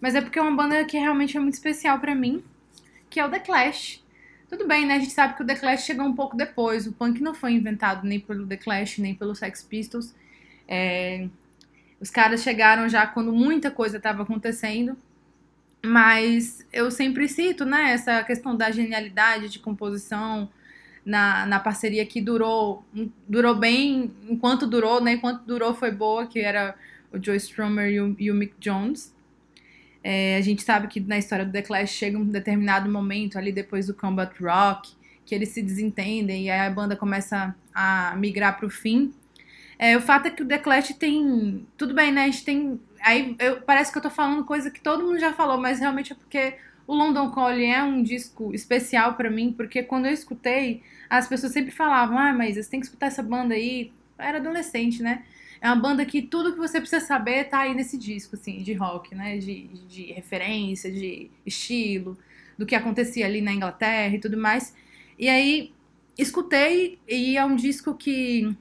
[0.00, 2.44] Mas é porque é uma banda que realmente é muito especial pra mim,
[3.10, 4.00] que é o The Clash.
[4.48, 4.94] Tudo bem, né?
[4.94, 6.86] A gente sabe que o The Clash chegou um pouco depois.
[6.86, 10.14] O punk não foi inventado nem pelo The Clash, nem pelo Sex Pistols.
[10.68, 11.26] É,
[12.00, 14.96] Os caras chegaram já quando muita coisa estava acontecendo.
[15.84, 20.48] Mas eu sempre cito, né, essa questão da genialidade de composição
[21.04, 22.84] na, na parceria que durou,
[23.28, 25.12] durou bem enquanto durou, né?
[25.12, 26.74] Enquanto durou foi boa, que era
[27.12, 29.14] o Joe Strummer e o, e o Mick Jones.
[30.02, 33.52] É, a gente sabe que na história do The Clash chega um determinado momento ali
[33.52, 34.92] depois do Combat Rock,
[35.24, 39.12] que eles se desentendem e aí a banda começa a migrar pro fim.
[39.78, 41.66] É, o fato é que o The Clash tem.
[41.76, 42.22] Tudo bem, né?
[42.22, 42.80] A gente tem.
[43.02, 46.12] Aí eu, parece que eu tô falando coisa que todo mundo já falou, mas realmente
[46.12, 46.54] é porque
[46.86, 51.52] o London Calling é um disco especial pra mim, porque quando eu escutei, as pessoas
[51.52, 53.92] sempre falavam: ah, mas você tem que escutar essa banda aí.
[54.18, 55.24] Eu era adolescente, né?
[55.60, 58.72] É uma banda que tudo que você precisa saber tá aí nesse disco, assim, de
[58.74, 59.38] rock, né?
[59.38, 62.16] De, de referência, de estilo,
[62.56, 64.74] do que acontecia ali na Inglaterra e tudo mais.
[65.18, 65.72] E aí,
[66.16, 68.54] escutei, e é um disco que,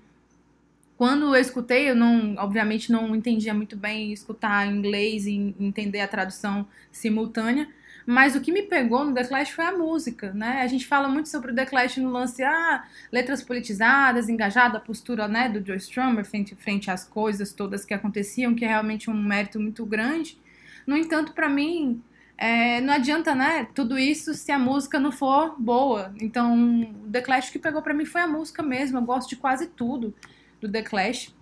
[0.97, 6.07] quando eu escutei, eu não, obviamente, não entendia muito bem escutar inglês e entender a
[6.07, 7.67] tradução simultânea.
[8.05, 10.61] Mas o que me pegou no The Clash foi a música, né?
[10.61, 14.81] A gente fala muito sobre o The Clash no lance, ah, letras politizadas, engajada, a
[14.81, 19.09] postura, né, do Joe Strummer frente, frente às coisas todas que aconteciam, que é realmente
[19.09, 20.37] um mérito muito grande.
[20.85, 22.01] No entanto, para mim,
[22.37, 26.13] é, não adianta, né, tudo isso se a música não for boa.
[26.21, 28.99] Então, o The Clash que pegou para mim foi a música mesmo.
[28.99, 30.13] Eu gosto de quase tudo
[30.61, 31.35] do The Clash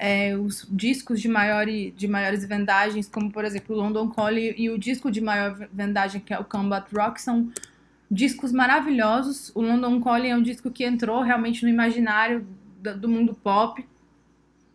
[0.00, 4.70] é, os discos de, maior, de maiores vendagens, como por exemplo o London Calling e
[4.70, 7.52] o disco de maior vendagem, que é o Combat Rock, são
[8.10, 9.52] discos maravilhosos.
[9.54, 12.46] O London Calling é um disco que entrou realmente no imaginário
[12.82, 13.86] do, do mundo pop.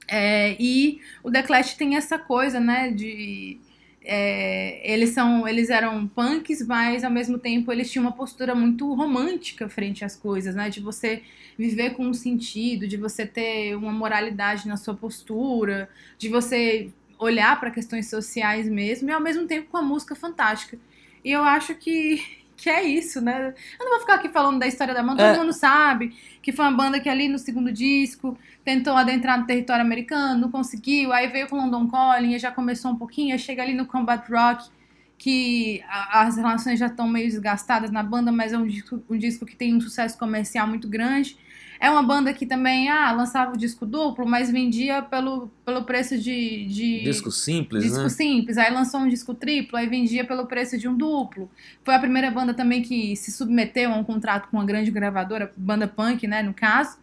[0.08, 3.60] É, e o The Clash tem essa coisa, né, de
[4.05, 8.93] é, eles são eles eram punks mas ao mesmo tempo eles tinham uma postura muito
[8.93, 10.69] romântica frente às coisas né?
[10.69, 11.23] De você
[11.57, 17.59] viver com um sentido de você ter uma moralidade na sua postura de você olhar
[17.59, 20.77] para questões sociais mesmo e ao mesmo tempo com a música fantástica.
[21.23, 22.21] E eu acho que
[22.57, 23.53] que é isso, né?
[23.79, 25.31] Eu não vou ficar aqui falando da história da banda, É.
[25.33, 29.45] todo mundo sabe que foi uma banda que ali no segundo disco tentou adentrar no
[29.45, 33.61] território americano, não conseguiu, aí veio com London Calling, já começou um pouquinho, aí chega
[33.61, 34.69] ali no Combat Rock,
[35.17, 39.17] que a- as relações já estão meio desgastadas na banda, mas é um disco, um
[39.17, 41.37] disco que tem um sucesso comercial muito grande.
[41.79, 46.17] É uma banda que também ah, lançava o disco duplo, mas vendia pelo, pelo preço
[46.17, 48.09] de, de Disco simples, disco né?
[48.09, 51.49] simples, aí lançou um disco triplo, aí vendia pelo preço de um duplo.
[51.83, 55.51] Foi a primeira banda também que se submeteu a um contrato com uma grande gravadora,
[55.57, 56.97] banda punk, né, no caso.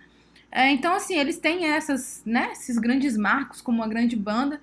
[0.50, 4.60] É, então, assim, eles têm essas, né, esses grandes marcos como uma grande banda.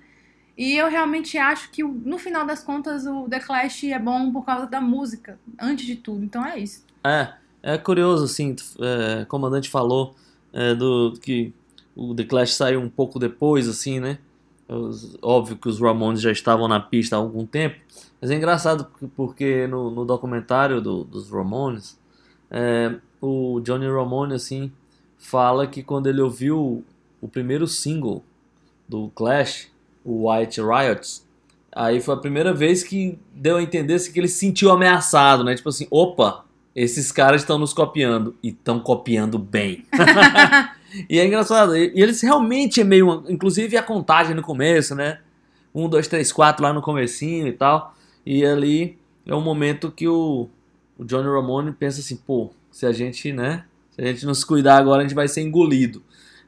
[0.56, 4.44] E eu realmente acho que, no final das contas, o The Clash é bom por
[4.44, 6.24] causa da música, antes de tudo.
[6.24, 6.84] Então é isso.
[7.02, 10.14] É, é curioso, assim, é, o comandante falou
[10.52, 11.52] é, do que
[11.94, 14.18] o The Clash saiu um pouco depois, assim, né?
[15.22, 17.76] Óbvio que os Ramones já estavam na pista há algum tempo,
[18.20, 21.98] mas é engraçado porque no, no documentário do- dos Ramones,
[22.50, 24.70] é, o Johnny Ramone, assim,
[25.18, 26.84] fala que quando ele ouviu
[27.20, 28.22] o primeiro single
[28.88, 29.68] do Clash,
[30.04, 31.26] o White Riots,
[31.72, 35.44] aí foi a primeira vez que deu a entender assim, que ele se sentiu ameaçado,
[35.44, 35.54] né?
[35.54, 36.44] Tipo assim, opa,
[36.74, 39.84] esses caras estão nos copiando e estão copiando bem.
[41.08, 45.20] e é engraçado, e, eles realmente é meio, uma- inclusive a contagem no começo, né?
[45.74, 47.94] Um, dois, três, quatro lá no comecinho e tal.
[48.24, 50.48] E ali é um momento que o,
[50.98, 53.64] o Johnny Ramone pensa assim, pô, se a gente, né?
[53.90, 56.02] Se a gente não se cuidar agora, a gente vai ser engolido.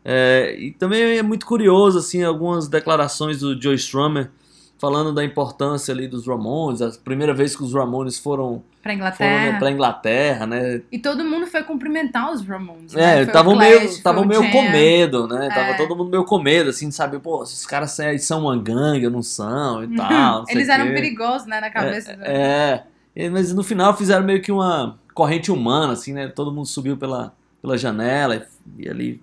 [0.04, 4.30] É, e também é muito curioso, assim, algumas declarações do Joe Strummer
[4.78, 8.96] falando da importância ali dos Ramones, a primeira vez que os Ramones foram, Pra foram
[8.96, 9.58] Inglaterra.
[9.60, 10.82] pra Inglaterra, né?
[10.90, 12.92] E todo mundo foi cumprimentar os Ramones.
[12.94, 13.20] né?
[13.20, 15.48] É, estavam Clash, meio, tavam o meio com medo, né?
[15.48, 15.74] Tava É.
[15.76, 19.22] todo mundo meio com medo, assim, de saber, pô, esses caras são- uma gangue, não
[19.22, 20.10] são e tal.
[20.40, 20.92] não Eles eram quê.
[20.94, 22.16] perigosos, né, na cabeça.
[22.16, 26.26] do- É, é, mas no final fizeram meio que uma corrente humana, assim, né?
[26.28, 29.22] Todo mundo subiu pela, pela janela e, e ali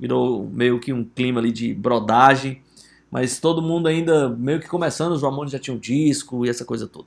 [0.00, 2.60] virou meio que um clima ali de brodagem.
[3.08, 6.88] Mas todo mundo ainda meio que começando, os Ramones já tinham disco e essa coisa
[6.88, 7.06] toda.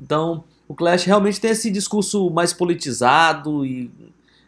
[0.00, 3.90] Então, o Clash realmente tem esse discurso mais politizado e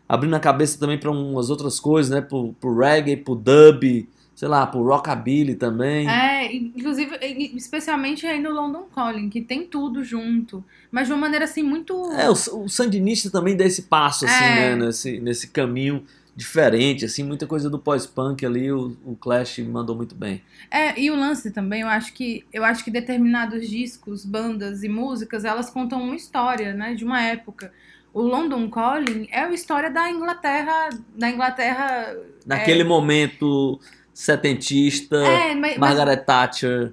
[0.09, 2.22] abrindo a cabeça também para umas outras coisas, né?
[2.22, 4.09] Pro, pro reggae, pro dub.
[4.35, 6.09] Sei lá, pro rockabilly também.
[6.11, 7.16] É, inclusive,
[7.55, 10.64] especialmente aí no London Calling, que tem tudo junto.
[10.91, 12.11] Mas de uma maneira assim muito.
[12.11, 14.75] É, o, o Sandinista também dá esse passo, assim, É.
[14.75, 14.87] né?
[14.87, 16.03] Nesse, nesse caminho
[16.37, 20.43] diferente, assim, muita coisa do pós-punk ali, o, o Clash mandou muito bem.
[20.70, 24.89] É, e o lance também, eu acho que eu acho que determinados discos, bandas e
[24.89, 27.72] músicas, elas contam uma história, né, de uma época.
[28.12, 32.16] O London Calling é a história da Inglaterra, da Inglaterra.
[32.47, 33.80] Naquele momento
[34.12, 36.93] setentista, É, mas, mas- Margaret Thatcher.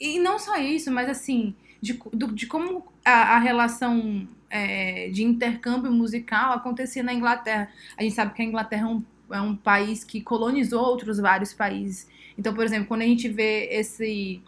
[0.00, 1.98] e não só isso, mas assim, de,
[2.34, 7.68] de como a, a relação é, de intercâmbio musical acontecia na Inglaterra.
[7.96, 11.52] A gente sabe que a Inglaterra é um, é um país que colonizou outros vários
[11.52, 12.08] países.
[12.36, 14.42] Então, por exemplo, quando a gente vê esse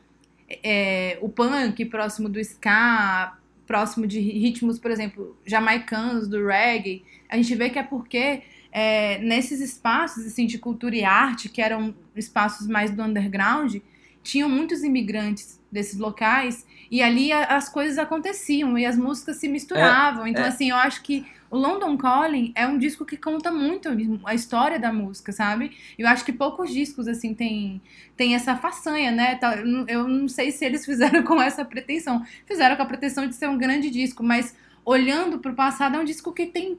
[0.62, 3.36] é, o punk próximo do ska,
[3.66, 8.42] próximo de ritmos, por exemplo, jamaicanos, do reggae, a gente vê que é porque
[8.72, 13.76] é, nesses espaços assim, de cultura e arte, que eram espaços mais do underground,
[14.22, 19.48] tinham muitos imigrantes desses locais e ali a- as coisas aconteciam e as músicas se
[19.48, 20.26] misturavam.
[20.26, 20.48] então, é.
[20.48, 23.88] assim, eu acho que o London Calling é um disco que conta muito
[24.24, 25.72] a história da música, sabe?
[25.98, 27.80] Eu acho que poucos discos, assim, tem,
[28.16, 29.34] tem essa façanha, né?
[29.34, 32.24] Tá, Eu não- eu não sei se eles fizeram com essa pretensão.
[32.46, 36.04] Fizeram com a pretensão de ser um grande disco, mas olhando pro passado, é um
[36.04, 36.78] disco que tem,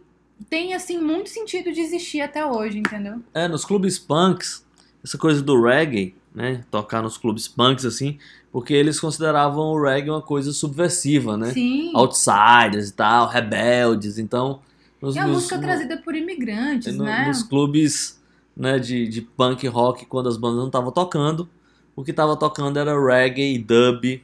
[0.49, 3.21] tem assim, muito sentido de existir até hoje, entendeu?
[3.33, 4.65] É, nos clubes punks,
[5.03, 6.63] essa coisa do reggae, né?
[6.71, 8.17] Tocar nos clubes punks, assim,
[8.51, 11.53] porque eles consideravam o reggae uma coisa subversiva, né?
[11.53, 11.91] Sim.
[11.95, 14.59] Outsiders e tal, rebeldes, então...
[15.01, 17.25] Nos, E a nos- música no- trazida por imigrantes, no- né?
[17.27, 18.21] nos clubes
[18.55, 21.49] né, de, de punk rock, quando as bandas não estavam tocando,
[21.95, 24.21] o que estava tocando era reggae e dub.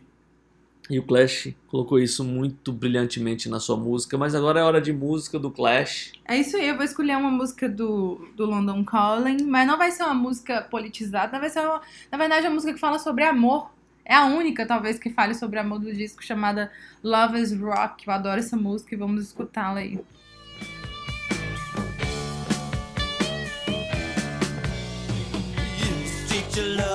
[0.89, 4.93] E o Clash colocou isso muito brilhantemente na sua música, mas agora é hora de
[4.93, 6.13] música do Clash.
[6.25, 9.91] É isso aí, eu vou escolher uma música do, do London Calling, mas não vai
[9.91, 13.69] ser uma música politizada, vai ser, uma, na verdade, uma música que fala sobre amor.
[14.09, 16.71] É a única, talvez, que fale sobre amor do disco, chamada
[17.03, 18.07] Love is Rock.
[18.07, 19.95] Eu adoro essa música e vamos escutá-la aí.
[19.95, 20.05] You
[26.29, 26.87] treat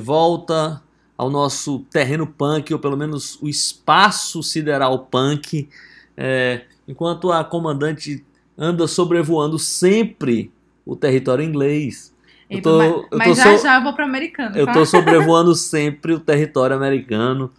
[0.00, 0.82] De volta
[1.16, 5.68] ao nosso terreno punk, ou pelo menos o espaço sideral punk,
[6.16, 8.24] é, enquanto a comandante
[8.56, 10.50] anda sobrevoando sempre
[10.86, 12.14] o território inglês.
[12.48, 14.72] Eu Epa, tô- mas eu tô já so- já eu vou pro americano, Eu tá?
[14.72, 17.50] tô sobrevoando sempre o território americano.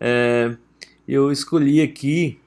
[0.00, 0.56] É,
[1.06, 2.40] eu escolhi aqui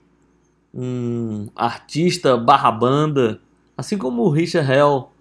[0.73, 3.39] um artista barra banda,
[3.77, 5.11] assim como o Richard Hell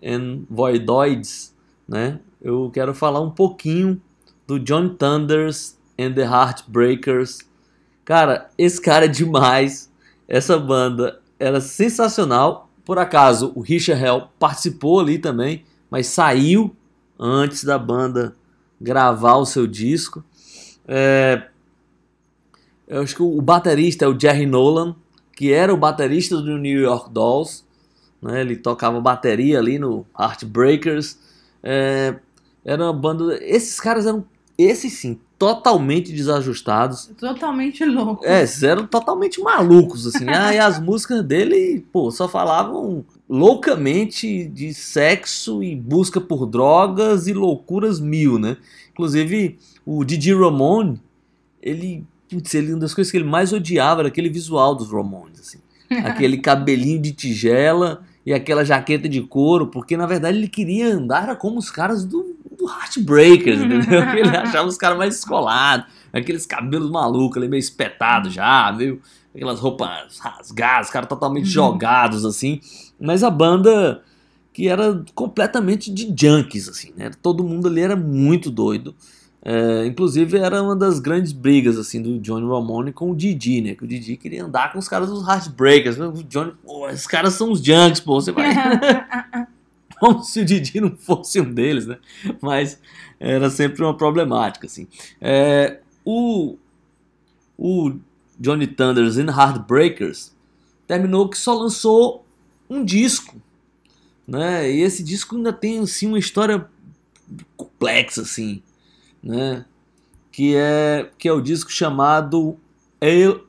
[0.00, 1.52] and Voidoids,
[1.88, 2.20] né?
[2.42, 4.00] Eu quero falar um pouquinho
[4.46, 7.40] do John Thunders and the Heartbreakers.
[8.04, 9.90] Cara, esse cara é demais.
[10.26, 12.70] Essa banda era sensacional.
[12.84, 16.74] Por acaso, o Richard Hell participou ali também, mas saiu
[17.18, 18.34] antes da banda
[18.80, 20.24] gravar o seu disco.
[20.88, 21.46] É,
[22.88, 24.96] eu acho que o baterista é o Jerry Nolan,
[25.36, 27.64] que era o baterista do New York Dolls.
[28.20, 28.40] né?
[28.40, 31.18] Ele tocava bateria ali no Heartbreakers.
[31.62, 32.16] É,
[32.64, 33.38] era uma banda.
[33.42, 34.24] Esses caras eram,
[34.56, 37.10] esses sim, totalmente desajustados.
[37.18, 38.24] Totalmente louco.
[38.26, 40.26] É, esses eram totalmente malucos, assim.
[40.28, 47.26] Ah, e as músicas dele, pô, só falavam loucamente de sexo e busca por drogas
[47.26, 48.58] e loucuras mil, né?
[48.92, 51.00] Inclusive, o Didi Ramone,
[51.62, 55.40] ele, putz, ele, uma das coisas que ele mais odiava era aquele visual dos Ramones,
[55.40, 55.58] assim.
[56.04, 61.34] Aquele cabelinho de tigela e aquela jaqueta de couro, porque na verdade ele queria andar
[61.36, 64.02] como os caras do, do Heartbreakers, entendeu?
[64.10, 69.00] Ele achava os caras mais descolados, aqueles cabelos malucos ali, meio espetados já, meio
[69.34, 71.50] aquelas roupas rasgadas, os caras totalmente Uhum.
[71.50, 72.60] jogados assim.
[73.00, 74.02] Mas a banda
[74.52, 77.10] que era completamente de junkies, assim, né?
[77.22, 78.94] Todo mundo ali era muito doido.
[79.42, 83.74] É, inclusive era uma das grandes brigas assim do Johnny Ramone com o Didi, né?
[83.74, 85.98] Que o Didi queria andar com os caras dos Heartbreakers.
[85.98, 88.50] O Johnny, pô, esses caras são os junkies, pô, você vai
[90.00, 91.98] como se o Didi não fosse um deles, né?
[92.40, 92.80] Mas
[93.20, 94.88] era sempre uma problemática, assim.
[95.20, 96.56] É, o,
[97.58, 97.92] o
[98.38, 100.34] Johnny Thunders and Heartbreakers
[100.86, 102.24] terminou que só lançou
[102.68, 103.36] um disco,
[104.26, 104.68] né?
[104.72, 106.66] E esse disco ainda tem assim uma história
[107.56, 108.62] complexa assim,
[109.22, 109.66] né?
[110.32, 112.56] Que é que é o disco chamado
[113.00, 113.44] L-A-M-F,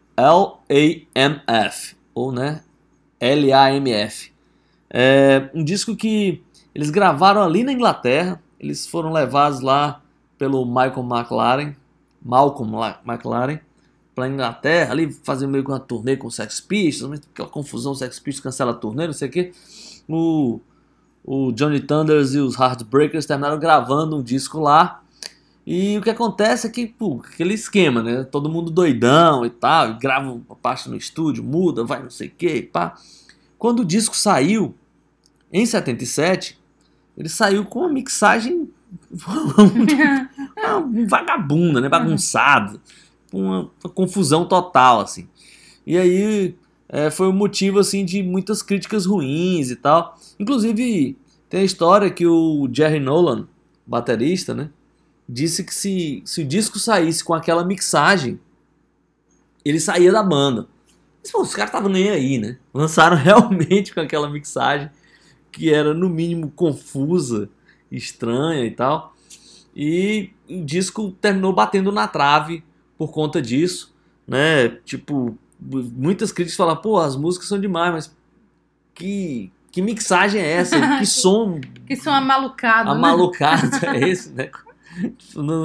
[2.13, 2.61] ou né?
[3.19, 4.31] L-A-M-F.
[4.93, 6.43] É um disco que
[6.75, 10.01] eles gravaram ali na Inglaterra, eles foram levados lá
[10.37, 11.75] pelo Michael McLaren,
[12.21, 13.59] Malcolm McLaren,
[14.13, 18.43] para Inglaterra, ali fazer meio que uma turnê com Sex Pistols, aquela confusão, Sex Pistols
[18.43, 19.53] cancela a turnê, não sei o que.
[20.07, 20.59] O,
[21.23, 25.01] o Johnny Thunders e os Heartbreakers terminaram gravando um disco lá.
[25.65, 28.23] E o que acontece é que, pô, aquele esquema, né?
[28.23, 32.31] Todo mundo doidão e tal, grava uma parte no estúdio, muda, vai não sei o
[32.31, 32.95] que, pá.
[33.57, 34.75] Quando o disco saiu,
[35.51, 36.59] em 77,
[37.17, 38.69] ele saiu com uma mixagem
[41.07, 41.89] vagabunda, né?
[41.89, 42.81] Bagunçado.
[43.33, 45.27] Uma, uma confusão total, assim.
[45.85, 46.55] E aí
[46.87, 50.17] é, foi o um motivo, assim, de muitas críticas ruins e tal.
[50.39, 51.17] Inclusive,
[51.49, 53.47] tem a história que o Jerry Nolan,
[53.85, 54.69] baterista, né?
[55.27, 58.39] Disse que se, se o disco saísse com aquela mixagem,
[59.63, 60.67] ele saía da banda.
[61.21, 62.57] Mas, pô, os caras estavam nem aí, né?
[62.73, 64.89] Lançaram realmente com aquela mixagem
[65.51, 67.49] que era, no mínimo, confusa
[67.91, 69.13] estranha e tal.
[69.75, 72.63] E o disco terminou batendo na trave
[72.97, 73.93] por conta disso,
[74.27, 74.69] né?
[74.85, 78.17] Tipo, muitas críticas falam, pô, as músicas são demais, mas
[78.93, 80.97] que, que mixagem é essa?
[80.97, 81.59] Que som.
[81.85, 82.89] que som amalucado.
[82.89, 83.99] Amalucado né?
[84.01, 84.49] é esse, né?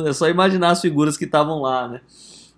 [0.06, 2.00] É só imaginar as figuras que estavam lá, né?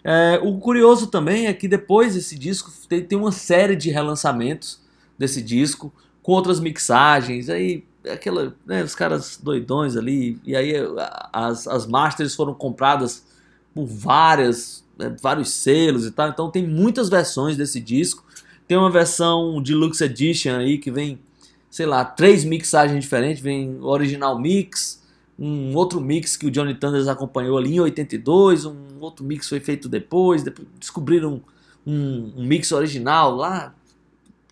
[0.05, 4.81] É, o curioso também é que depois desse disco tem, tem uma série de relançamentos
[5.19, 5.93] desse disco
[6.29, 10.75] com outras mixagens, aí aquela, né, os caras doidões ali, e aí
[11.33, 13.25] as, as masters foram compradas
[13.75, 18.23] por várias, né, vários selos e tal, então tem muitas versões desse disco.
[18.67, 21.19] Tem uma versão Deluxe Edition aí que vem,
[21.71, 25.03] sei lá, três mixagens diferentes, vem original mix,
[25.39, 29.61] um outro mix que o Johnny Thunders acompanhou ali em 82, um outro mix foi
[29.61, 31.41] feito depois, depois descobriram
[31.87, 33.75] um, um mix original lá,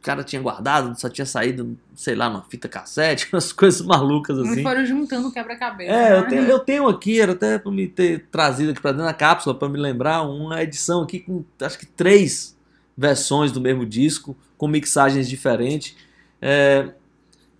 [0.07, 4.61] cara tinha guardado, só tinha saído, sei lá, numa fita cassete, umas coisas malucas assim.
[4.61, 5.91] E foram juntando quebra-cabeça.
[5.91, 6.19] É, né?
[6.19, 9.13] eu tenho, eu tenho aqui, era até pra me ter trazido aqui pra dentro da
[9.13, 12.57] cápsula, pra me lembrar, uma edição aqui com acho que três
[12.97, 15.97] versões do mesmo disco, com mixagens diferentes.
[16.41, 16.89] É,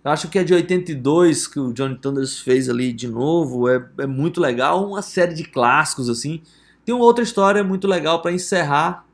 [0.01, 4.07] acho que é de 82 que o Johnny Thunders fez ali de novo, é, é
[4.07, 6.41] muito legal, uma série de clássicos assim.
[6.85, 9.05] Tem uma outra história muito legal para encerrar,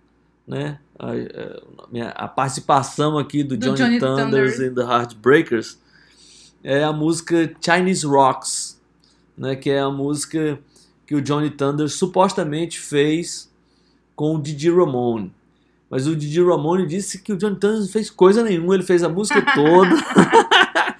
[0.47, 0.77] né?
[0.99, 4.69] A, a participação aqui do, Do Johnny, Johnny Thunders Thunder.
[4.69, 5.77] and the Heartbreakers
[6.63, 8.79] é a música Chinese Rocks,
[9.37, 10.59] né, que é a música
[11.05, 13.51] que o Johnny Thunders supostamente fez
[14.15, 15.33] com o Didi Ramone.
[15.89, 19.03] Mas o Didi Ramone disse que o Johnny Thunders não fez coisa nenhuma, ele fez
[19.03, 19.91] a música toda.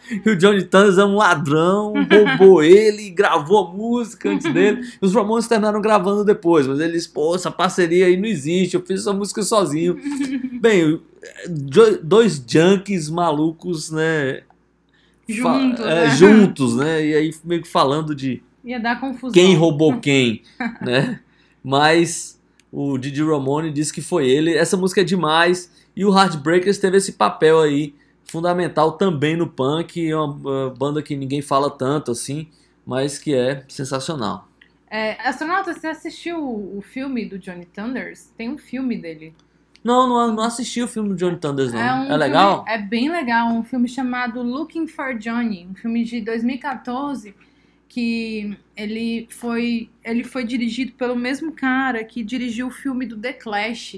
[0.10, 4.82] E o Johnny Thunders é um ladrão, roubou ele, gravou a música antes dele.
[5.02, 8.82] E os Ramones terminaram gravando depois, mas eles, pô, essa parceria aí não existe, eu
[8.86, 9.98] fiz essa música sozinho.
[10.60, 11.00] Bem,
[12.04, 14.42] dois junkies malucos, né?
[15.28, 16.10] Juntos, é, né?
[16.16, 17.06] juntos, né?
[17.06, 19.32] E aí meio que falando de Ia dar confusão.
[19.32, 20.42] quem roubou quem,
[20.82, 21.20] né?
[21.64, 22.40] Mas
[22.72, 24.54] o Didi Ramone disse que foi ele.
[24.54, 27.94] Essa música é demais e o Heartbreakers teve esse papel aí
[28.26, 32.48] fundamental também no punk, é uma, uma banda que ninguém fala tanto assim,
[32.86, 34.48] mas que é sensacional.
[34.90, 38.32] É, astronauta, você assistiu o, filme do Johnny Thunders?
[38.38, 39.34] Tem um filme dele.
[39.84, 41.80] Não, não, não assisti o filme do Johnny Thunders não.
[41.80, 42.66] É, um filme- legal?
[42.68, 43.48] é bem legal.
[43.48, 45.68] Um filme chamado Looking for Johnny.
[45.70, 47.34] Um filme de 2014
[47.90, 53.34] que ele foi, ele foi dirigido pelo mesmo cara que dirigiu o filme do The
[53.34, 53.98] Clash.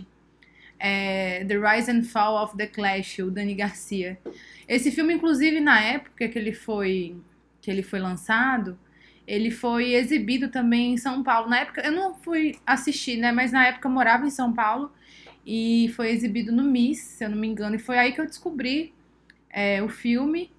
[0.86, 4.20] É, The Rise and Fall of the Clash, o Dani Garcia.
[4.68, 7.18] Esse filme, inclusive, na época que ele foi,
[7.60, 8.78] que ele foi lançado,
[9.26, 11.50] ele foi exibido também em São Paulo.
[11.50, 13.32] Na época, eu não fui assistir, né?
[13.32, 14.92] Mas na época eu morava em São Paulo
[15.44, 17.76] e foi exibido no MIS, se eu não me engano.
[17.76, 18.94] E foi aí que eu descobri
[19.50, 20.52] é, o filme.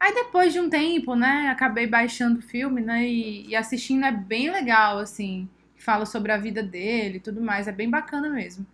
[0.00, 4.12] Aí depois de um tempo, né, acabei baixando o filme, né, e, e assistindo é
[4.12, 5.46] bem legal, assim.
[5.76, 8.66] Fala sobre a vida dele e tudo mais, é bem bacana mesmo.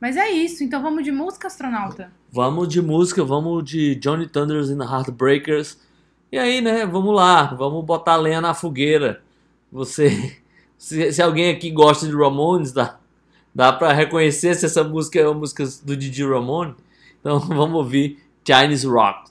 [0.00, 2.12] Mas é isso, então vamos de música, astronauta?
[2.30, 5.78] Vamos de música, vamos de Johnny Thunders and the Heartbreakers.
[6.30, 9.22] E aí, né, vamos lá, vamos botar lenha na fogueira.
[9.72, 10.36] Você,
[10.76, 12.98] se, se alguém aqui gosta de Ramones, dá,
[13.54, 16.74] dá pra reconhecer se essa música é uma música do Didi Ramone.
[17.20, 19.30] Então vamos ouvir Chinese Rock.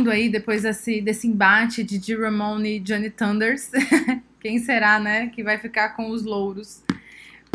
[0.00, 2.16] Voltando aí depois desse, desse embate de G.
[2.16, 3.70] Ramone e Johnny Thunders,
[4.40, 6.82] quem será, né, que vai ficar com os louros?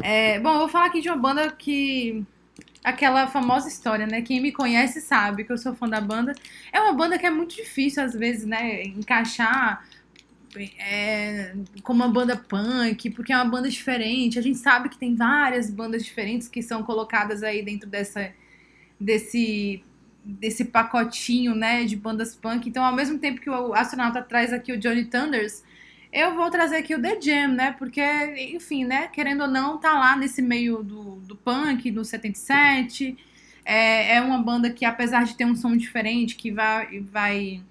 [0.01, 2.23] É, bom, eu vou falar aqui de uma banda que.
[2.83, 4.21] Aquela famosa história, né?
[4.21, 6.35] Quem me conhece sabe que eu sou fã da banda.
[6.71, 8.83] É uma banda que é muito difícil, às vezes, né?
[8.83, 9.83] Encaixar
[10.77, 14.37] é, como uma banda punk, porque é uma banda diferente.
[14.37, 18.31] A gente sabe que tem várias bandas diferentes que são colocadas aí dentro dessa,
[18.99, 19.83] desse,
[20.25, 22.67] desse pacotinho, né, de bandas punk.
[22.67, 25.63] Então, ao mesmo tempo que o astronauta traz aqui o Johnny Thunders,
[26.11, 27.75] eu vou trazer aqui o The Jam, né?
[27.77, 28.01] Porque,
[28.55, 29.07] enfim, né?
[29.09, 33.17] Querendo ou não, tá lá nesse meio do, do punk, no 77.
[33.65, 37.61] É, é uma banda que, apesar de ter um som diferente, que vai, vai,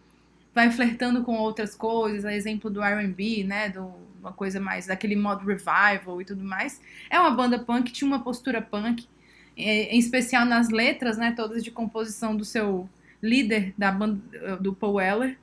[0.53, 3.71] vai flertando com outras coisas, a exemplo do R&B, né?
[3.71, 6.81] Do, uma coisa mais daquele modo revival e tudo mais.
[7.11, 9.07] É uma banda punk, tinha uma postura punk,
[9.57, 11.33] em especial nas letras, né?
[11.33, 12.89] Todas de composição do seu
[13.23, 15.39] líder da banda, do Paul Weller.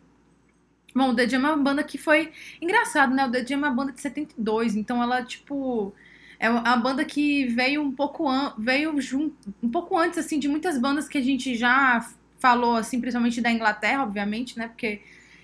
[0.93, 2.31] Bom, o The Jam é uma banda que foi
[2.61, 3.25] engraçado, né?
[3.25, 5.93] O The Jam é uma banda de 72, então ela tipo
[6.39, 10.47] é uma banda que veio um pouco an veio junto, um pouco antes assim de
[10.47, 12.05] muitas bandas que a gente já
[12.39, 14.67] falou assim, principalmente da Inglaterra, obviamente, né?
[14.67, 15.01] Porque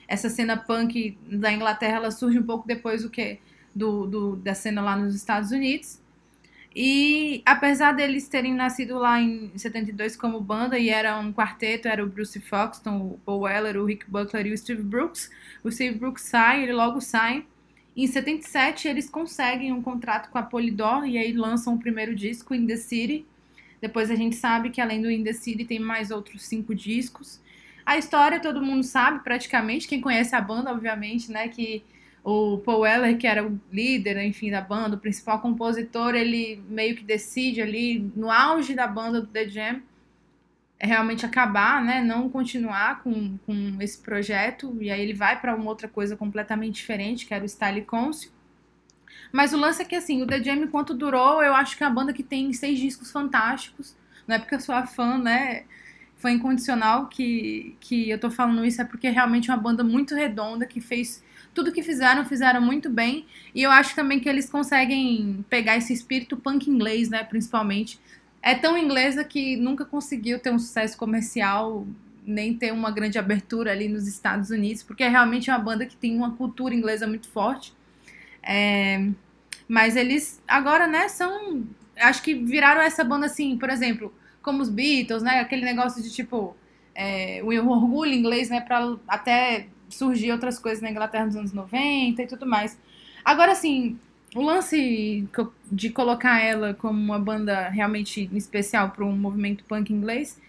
[0.07, 3.39] essa cena punk da Inglaterra ela surge um pouco depois do que
[3.75, 5.99] do, do da cena lá nos Estados Unidos.
[6.79, 12.03] E apesar deles terem nascido lá em 72 como banda e era um quarteto, era
[12.03, 15.31] o Bruce Foxton, o Paul Weller, o Rick Buckler e o Steve Brooks.
[15.63, 17.43] O Steve Brooks sai, ele logo sai.
[17.95, 22.53] Em 77 eles conseguem um contrato com a Polydor e aí lançam o primeiro disco,
[22.53, 23.25] In The City.
[23.81, 27.41] Depois a gente sabe que além do In The City tem mais outros cinco discos.
[27.83, 31.83] A história todo mundo sabe praticamente, quem conhece a banda, obviamente, né, que
[32.29, 36.93] o Paul Weller, que era o líder, enfim, da banda, o principal compositor, ele meio
[36.93, 39.81] que decide ali, no auge da banda do The Jam,
[40.77, 42.03] é realmente acabar, né?
[42.03, 44.77] Não continuar com, com esse projeto.
[44.81, 48.29] E aí ele vai para uma outra coisa completamente diferente, que era o Style Council.
[49.31, 51.87] Mas o lance é que, assim, o The Jam, enquanto durou, eu acho que é
[51.87, 53.95] a banda que tem seis discos fantásticos.
[54.27, 55.63] Não é porque eu sou a fã, né?
[56.17, 60.13] Foi incondicional que, que eu tô falando isso, é porque é realmente uma banda muito
[60.13, 61.23] redonda que fez
[61.57, 63.25] tudo que fizeram, fizeram muito bem.
[63.55, 67.23] E eu acho também que eles conseguem pegar esse espírito punk inglês, né?
[67.23, 67.99] Principalmente.
[68.43, 71.87] É tão inglesa que nunca conseguiu ter um sucesso comercial,
[72.23, 75.95] nem ter uma grande abertura ali nos Estados Unidos, porque é realmente uma banda que
[75.95, 77.73] tem uma cultura inglesa muito forte.
[78.43, 79.09] É,
[79.67, 81.63] mas eles agora, né, são.
[81.99, 85.39] Acho que viraram essa banda assim, por exemplo, como os Beatles, né?
[85.39, 86.55] Aquele negócio de tipo.
[86.93, 88.61] É, o orgulho inglês, né?
[88.61, 92.77] Pra até surgir outras coisas na Inglaterra nos anos 90 e tudo mais.
[93.23, 93.97] Agora, assim,
[94.35, 95.27] o lance
[95.71, 100.39] de colocar ela como uma banda realmente especial para um movimento punk inglês,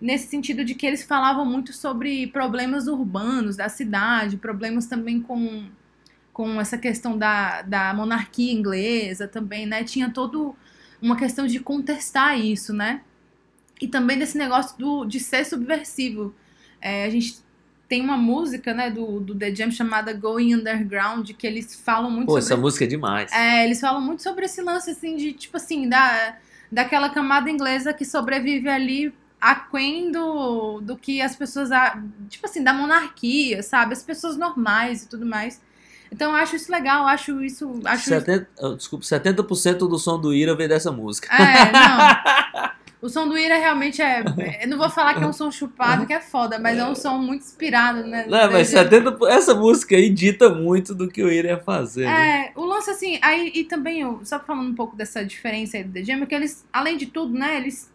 [0.00, 5.66] nesse sentido de que eles falavam muito sobre problemas urbanos da cidade, problemas também com,
[6.32, 9.84] com essa questão da, da monarquia inglesa também, né?
[9.84, 10.54] Tinha todo
[11.00, 13.02] uma questão de contestar isso, né?
[13.80, 16.34] E também desse negócio do, de ser subversivo.
[16.80, 17.43] É, a gente
[17.88, 22.26] tem uma música, né, do, do The Jam chamada Going Underground, que eles falam muito
[22.26, 22.44] Pô, sobre...
[22.44, 23.32] essa música é demais.
[23.32, 26.36] É, eles falam muito sobre esse lance, assim, de, tipo assim, da,
[26.72, 31.68] daquela camada inglesa que sobrevive ali aquém do, do que as pessoas,
[32.28, 33.92] tipo assim, da monarquia, sabe?
[33.92, 35.60] As pessoas normais e tudo mais.
[36.10, 37.80] Então eu acho isso legal, acho isso...
[37.84, 41.28] Acho 70, oh, desculpa, 70% do som do Ira vem dessa música.
[41.34, 42.74] É, não...
[43.04, 44.24] O som do Ira realmente é.
[44.62, 46.94] Eu não vou falar que é um som chupado, que é foda, mas é um
[46.94, 48.24] som muito inspirado, né?
[48.26, 52.06] Não, mas 70, essa música aí dita muito do que o Ira ia fazer.
[52.06, 52.46] né?
[52.46, 55.92] É, o lance assim, aí e também, só falando um pouco dessa diferença aí do
[55.92, 57.92] The Jam, é que eles, além de tudo, né, eles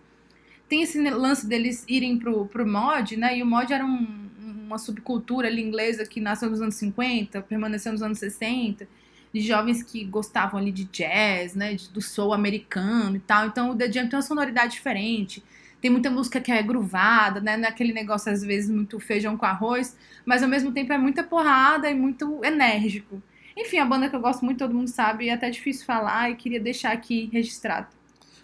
[0.68, 3.36] têm esse lance deles irem pro, pro mod, né?
[3.36, 4.30] E o mod era um,
[4.68, 8.88] uma subcultura ali inglesa que nasceu nos anos 50, permaneceu nos anos 60
[9.34, 13.46] de jovens que gostavam ali de jazz, né, do soul americano e tal.
[13.46, 15.44] Então o The Jam tem uma sonoridade diferente.
[15.82, 19.96] Tem muita música que é gruvada, né, naquele negócio às vezes muito feijão com arroz,
[20.26, 23.22] mas ao mesmo tempo é muita porrada e muito enérgico.
[23.56, 26.30] Enfim, a banda que eu gosto muito, todo mundo sabe, e é até difícil falar
[26.30, 27.88] e queria deixar aqui registrado.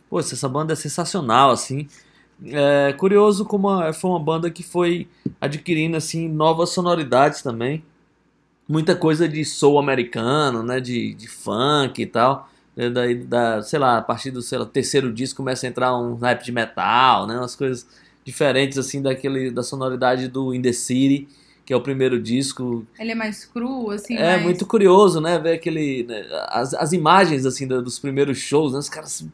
[0.09, 1.87] Pô, essa banda é sensacional, assim.
[2.45, 5.07] É curioso como foi uma banda que foi
[5.39, 7.83] adquirindo, assim, novas sonoridades também.
[8.67, 12.49] Muita coisa de soul americano, né, de, de funk e tal.
[12.75, 15.95] É, Daí, da, sei lá, a partir do sei lá, terceiro disco começa a entrar
[15.97, 17.87] um rap de metal, né, umas coisas
[18.23, 21.27] diferentes, assim, daquele, da sonoridade do In The City,
[21.63, 24.43] que é o primeiro disco, Ele é mais cru, assim, é mais...
[24.43, 25.39] muito curioso, né?
[25.39, 26.03] Ver aquele.
[26.03, 28.79] né, as, as imagens assim da- dos primeiros shows, né?
[28.79, 29.25] Os caras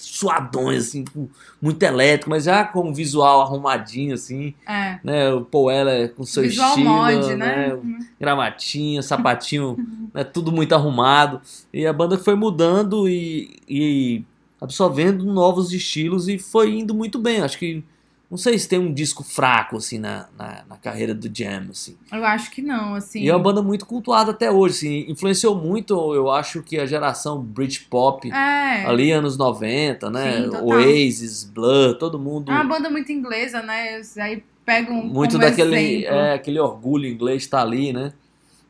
[0.00, 1.28] suadões, assim, com-
[1.60, 4.98] muito elétrico, mas já com um visual arrumadinho, assim, É.
[5.04, 5.30] né?
[5.32, 5.70] O Paul
[6.16, 7.78] com seu Visual estilo, mod, né?
[8.18, 9.76] gravatinha, sapatinho,
[10.14, 11.40] né, tudo muito arrumado.
[11.72, 14.24] E a banda foi mudando e, e
[14.60, 17.40] absorvendo novos estilos e foi indo muito bem.
[17.42, 17.82] Acho que
[18.30, 21.96] não sei se tem um disco fraco assim na, na, na carreira do Jam, assim.
[22.12, 23.22] Eu acho que não, assim.
[23.22, 26.86] E é uma banda muito cultuada até hoje, assim, influenciou muito, eu acho que a
[26.86, 28.86] geração Britpop É.
[28.86, 30.42] ali anos 90, né?
[30.42, 30.56] Sim.
[30.62, 34.00] Oasis, Blur, todo mundo É uma banda muito inglesa, né?
[34.18, 38.12] Aí pegam muito como daquele é, aquele orgulho inglês tá ali, né?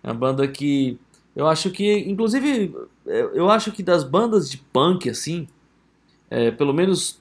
[0.02, 0.98] É uma banda que
[1.36, 2.74] eu acho que, inclusive,
[3.06, 5.46] eu, acho que das bandas de punk assim,
[6.30, 7.20] é, pelo menos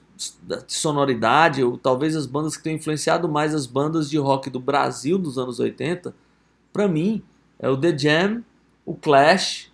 [0.67, 5.17] sonoridade, ou talvez as bandas que tenham influenciado mais as bandas de rock do Brasil
[5.17, 6.13] dos anos 80,
[6.73, 7.23] pra mim
[7.57, 8.43] é o The Jam,
[8.85, 9.71] o Clash,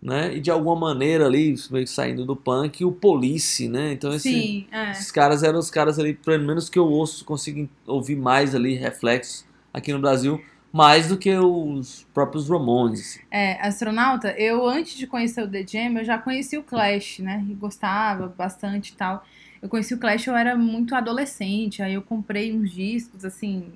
[0.00, 0.36] né?
[0.36, 3.92] E de alguma maneira ali meio que saindo do punk, o Police, né?
[3.92, 4.92] Então esse Sim, é.
[4.92, 8.74] esses caras eram os caras ali, pelo menos que eu ouço, consigo ouvir mais ali
[8.74, 10.40] reflexos aqui no Brasil,
[10.72, 13.00] mais do que os próprios Ramones.
[13.00, 13.20] assim.
[13.30, 17.44] É, astronauta, eu antes de conhecer o The Jam, eu já conheci o Clash, né?
[17.48, 19.24] E gostava bastante e tal.
[19.60, 23.72] Eu conheci o Clash, eu era muito adolescente, aí eu comprei uns discos, assim,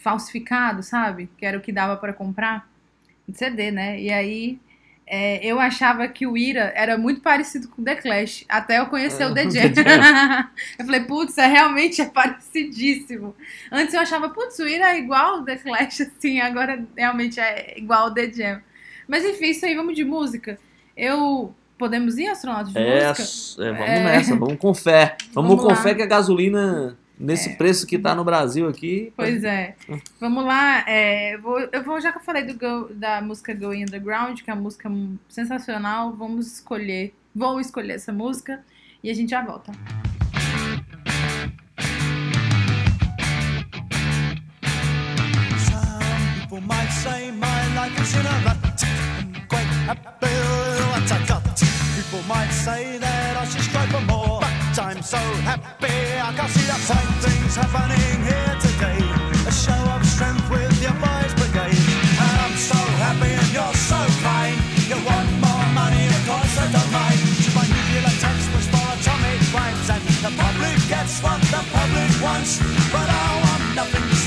[0.00, 1.28] falsificados, sabe?
[1.36, 2.68] Que era o que dava pra comprar,
[3.28, 4.00] de CD, né?
[4.00, 4.58] E aí
[5.10, 8.86] é, eu achava que o Ira era muito parecido com o The Clash, até eu
[8.86, 9.50] conhecer o Jam.
[9.50, 9.72] Jam.
[10.78, 13.34] eu falei, putz, é realmente é parecidíssimo.
[13.72, 17.78] Antes eu achava, putz, o Ira é igual o The Clash, assim, agora realmente é
[17.78, 18.62] igual o The Jam.
[19.08, 20.58] Mas enfim, isso aí, vamos de música.
[20.94, 21.54] Eu.
[21.78, 23.62] Podemos ir, astronautas de É, música?
[23.64, 24.04] é, vamos É.
[24.04, 25.16] nessa, vamos com fé.
[25.32, 25.76] Vamos, Vamos com lá.
[25.76, 29.12] fé que a gasolina, nesse preço que tá no Brasil aqui.
[29.16, 29.76] Pois é.
[30.20, 30.84] Vamos lá.
[30.88, 34.40] é, eu vou, eu vou, já que eu falei do Go- da música Going Underground,
[34.40, 34.90] que é uma música
[35.28, 37.14] sensacional, vamos escolher.
[37.34, 38.60] Vou escolher essa música
[39.02, 39.70] e a gente já volta.
[45.56, 46.00] Some
[46.40, 48.58] people might say my life is in a rut.
[49.18, 50.26] I'm quite happy
[51.98, 56.46] People might say that I should strive for more, but I'm so happy I can
[56.46, 59.02] see that fine things happening here today.
[59.42, 63.98] A show of strength with your boys' brigade, and I'm so happy and you're so
[64.22, 64.54] kind.
[64.86, 67.18] You want more money, of course I don't mind.
[67.18, 72.62] To my nuclear was for atomic crimes, and the public gets what the public wants,
[72.94, 74.17] but I want nothing.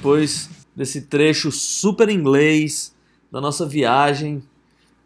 [0.00, 2.96] Depois desse trecho super inglês
[3.30, 4.42] da nossa viagem,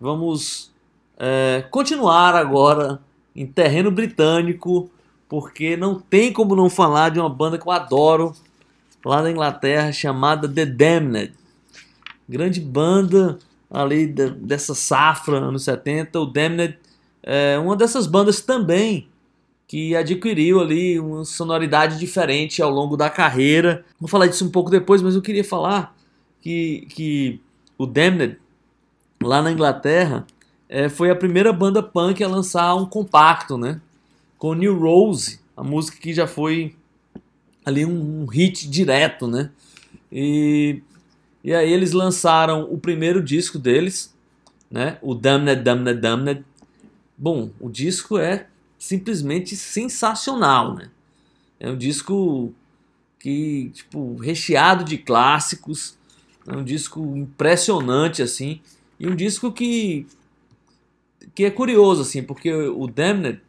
[0.00, 0.70] vamos
[1.18, 3.00] é, continuar agora
[3.34, 4.88] em terreno britânico,
[5.28, 8.36] porque não tem como não falar de uma banda que eu adoro
[9.04, 11.32] lá da Inglaterra chamada The Damned.
[12.28, 16.20] Grande banda ali de- dessa safra, anos 70.
[16.20, 16.78] O Damned
[17.20, 19.08] é uma dessas bandas também
[19.66, 23.84] que adquiriu ali uma sonoridade diferente ao longo da carreira.
[23.98, 25.96] Vou falar disso um pouco depois, mas eu queria falar
[26.40, 27.40] que, que
[27.78, 28.38] o Damned,
[29.22, 30.26] lá na Inglaterra,
[30.68, 33.80] é, foi a primeira banda punk a lançar um compacto, né?
[34.38, 36.74] Com New Rose, a música que já foi
[37.64, 39.50] ali um, um hit direto, né?
[40.12, 40.82] E,
[41.42, 44.14] e aí eles lançaram o primeiro disco deles,
[44.70, 44.98] né?
[45.00, 46.44] O Damned, Damned, Damned.
[47.16, 48.46] Bom, o disco é
[48.78, 50.90] simplesmente sensacional, né?
[51.58, 52.52] É um disco
[53.18, 55.96] que, tipo, recheado de clássicos,
[56.46, 58.60] é um disco impressionante, assim,
[59.00, 60.06] e um disco que,
[61.34, 63.40] que é curioso, assim, porque o Damned,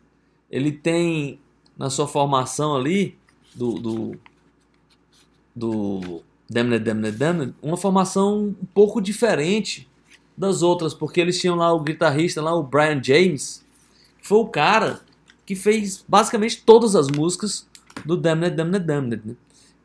[0.49, 1.39] ele tem
[1.78, 3.17] na sua formação ali,
[3.53, 4.19] do, do,
[5.55, 9.89] do Damned, Damned, uma formação um pouco diferente
[10.38, 13.65] das outras, porque eles tinham lá o guitarrista, lá o Brian James,
[14.19, 15.01] que foi o cara
[15.46, 17.68] que fez basicamente todas as músicas
[18.06, 19.22] do Damned, Damned, Damned.
[19.26, 19.36] Né?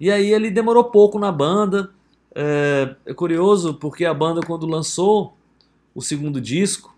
[0.01, 1.91] E aí ele demorou pouco na banda.
[2.35, 5.37] É, é curioso porque a banda quando lançou
[5.95, 6.97] o segundo disco,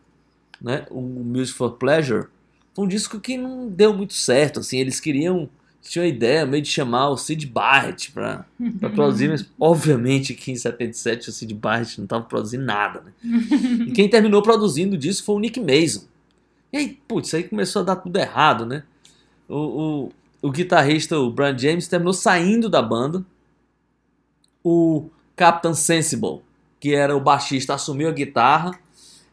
[0.61, 2.27] né, o Music for Pleasure,
[2.75, 4.61] foi um disco que não deu muito certo.
[4.61, 5.49] Assim, eles queriam
[5.83, 8.47] tinha a ideia meio de chamar o Sid Barrett para
[8.95, 13.03] produzir, mas obviamente que em 77 o Sid Barrett não estava produzindo nada.
[13.03, 13.13] Né?
[13.89, 16.05] E quem terminou produzindo o disco foi o Nick Mason.
[16.73, 18.85] E aí, putz, aí começou a dar tudo errado, né?
[19.49, 20.13] O, o,
[20.49, 23.25] o guitarrista, o Brian James, terminou saindo da banda.
[24.65, 26.41] O Captain Sensible,
[26.81, 28.79] que era o baixista, assumiu a guitarra.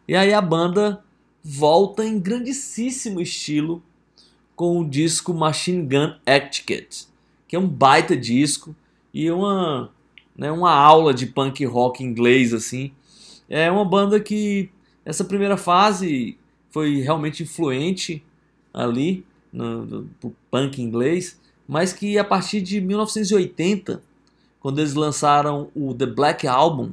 [0.08, 1.02] E aí a banda
[1.44, 3.82] volta em grandíssimo estilo
[4.56, 7.08] com o disco Machine Gun Etiquette,
[7.48, 8.76] que é um baita disco
[9.14, 9.90] e uma,
[10.36, 12.92] né, uma aula de punk rock inglês assim.
[13.48, 14.70] É uma banda que
[15.06, 16.38] essa primeira fase
[16.70, 18.24] foi realmente influente
[18.74, 24.02] ali no, no, no punk inglês, mas que a partir de 1980,
[24.60, 26.92] quando eles lançaram o The Black Album,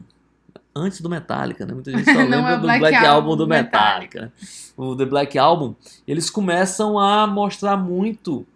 [0.74, 1.72] antes do Metallica, né?
[1.72, 4.20] Muita gente só Não lembra é do Black Black, Album Album do Metallica.
[4.20, 4.32] né?
[4.76, 5.74] O The Black Album,
[6.06, 8.46] eles começam a mostrar muito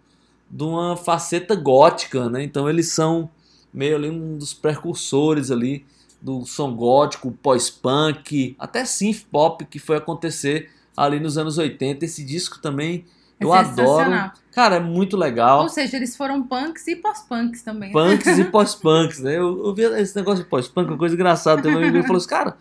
[0.49, 2.43] de uma faceta gótica, né?
[2.43, 3.29] Então eles são
[3.73, 5.85] meio ali um dos precursores ali
[6.21, 12.05] do som gótico, pós-punk, até synth pop que foi acontecer ali nos anos 80.
[12.05, 13.05] Esse disco também
[13.39, 13.75] É eu adoro.
[13.75, 14.31] sensacional.
[14.51, 15.61] Cara, é muito legal.
[15.61, 17.93] Ou seja, eles foram punks e pós-punks também.
[17.93, 17.93] né?
[17.93, 19.37] Punks e pós-punks, né?
[19.37, 21.61] Eu, eu vi esse negócio de pós-punk, uma coisa engraçada.
[21.61, 22.57] Teve um amigo que falou assim, cara,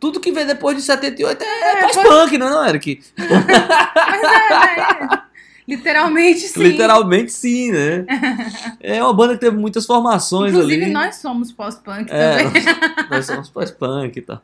[0.00, 3.00] tudo que vem depois de 78 é, É, pós-punk, não é, não, Eric?
[3.18, 4.48] Mas é,
[5.06, 5.20] né?
[5.66, 6.62] Literalmente sim.
[6.62, 8.04] Literalmente sim, né?
[8.80, 10.92] É uma banda que teve muitas formações Inclusive, ali.
[10.92, 12.62] nós somos pós-punk É, também.
[12.64, 14.42] nós, nós somos pós-punk e tal.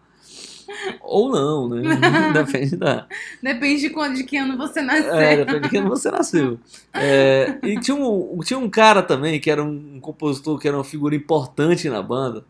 [1.00, 1.82] Ou não, né?
[2.32, 3.06] Depende da.
[3.42, 5.14] Depende de quando, de que ano você nasceu.
[5.14, 6.58] É, depende de quando você nasceu.
[6.92, 10.84] É, e tinha um, tinha um cara também que era um compositor que era uma
[10.84, 12.44] figura importante na banda,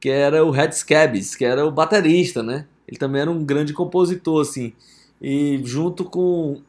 [0.00, 2.66] que era o Red Scabbs, que era o baterista, né?
[2.86, 4.72] Ele também era um grande compositor, assim.
[5.20, 6.60] E junto com,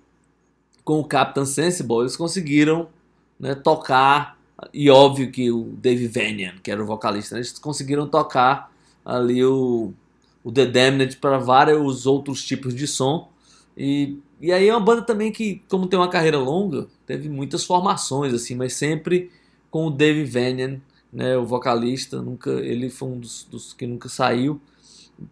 [0.83, 2.87] com o Captain Sensible, eles conseguiram
[3.39, 4.37] né, tocar.
[4.73, 8.71] E óbvio que o Dave Vanian, que era o vocalista, né, eles conseguiram tocar
[9.05, 9.93] ali o,
[10.47, 13.29] o The Damned para vários outros tipos de som.
[13.75, 17.65] E, e aí é uma banda também que, como tem uma carreira longa, teve muitas
[17.65, 19.29] formações, assim, mas sempre
[19.69, 20.79] com o Dave Vanian,
[21.11, 24.61] né, o vocalista, nunca, ele foi um dos, dos que nunca saiu.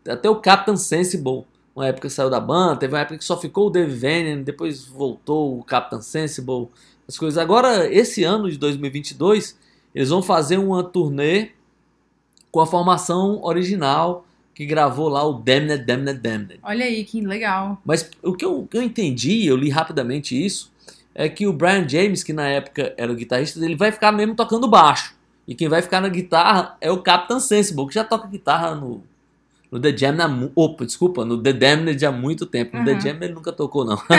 [0.06, 3.68] Até o Captain Sensible, uma época saiu da banda, teve uma época que só ficou
[3.68, 6.68] o Dave Vanian, depois voltou o Captain Sensible,
[7.08, 7.38] as coisas.
[7.38, 9.58] Agora, esse ano de 2022,
[9.96, 11.52] eles vão fazer uma turnê
[12.52, 14.25] com a formação original
[14.56, 16.60] que gravou lá o Damned, Damned, Damned.
[16.64, 17.80] Olha aí, que legal.
[17.86, 20.72] Mas o que eu, eu entendi, eu li rapidamente isso,
[21.14, 24.34] é que o Brian James, que na época era o guitarrista, ele vai ficar mesmo
[24.34, 25.14] tocando baixo.
[25.48, 29.04] E quem vai ficar na guitarra é o Captain Sensible, que já toca guitarra no,
[29.72, 32.76] no The Jam mu- Opa, desculpa, no The Damned há muito tempo.
[32.78, 33.00] No The Uhum.
[33.02, 33.98] Jam ele nunca tocou, não.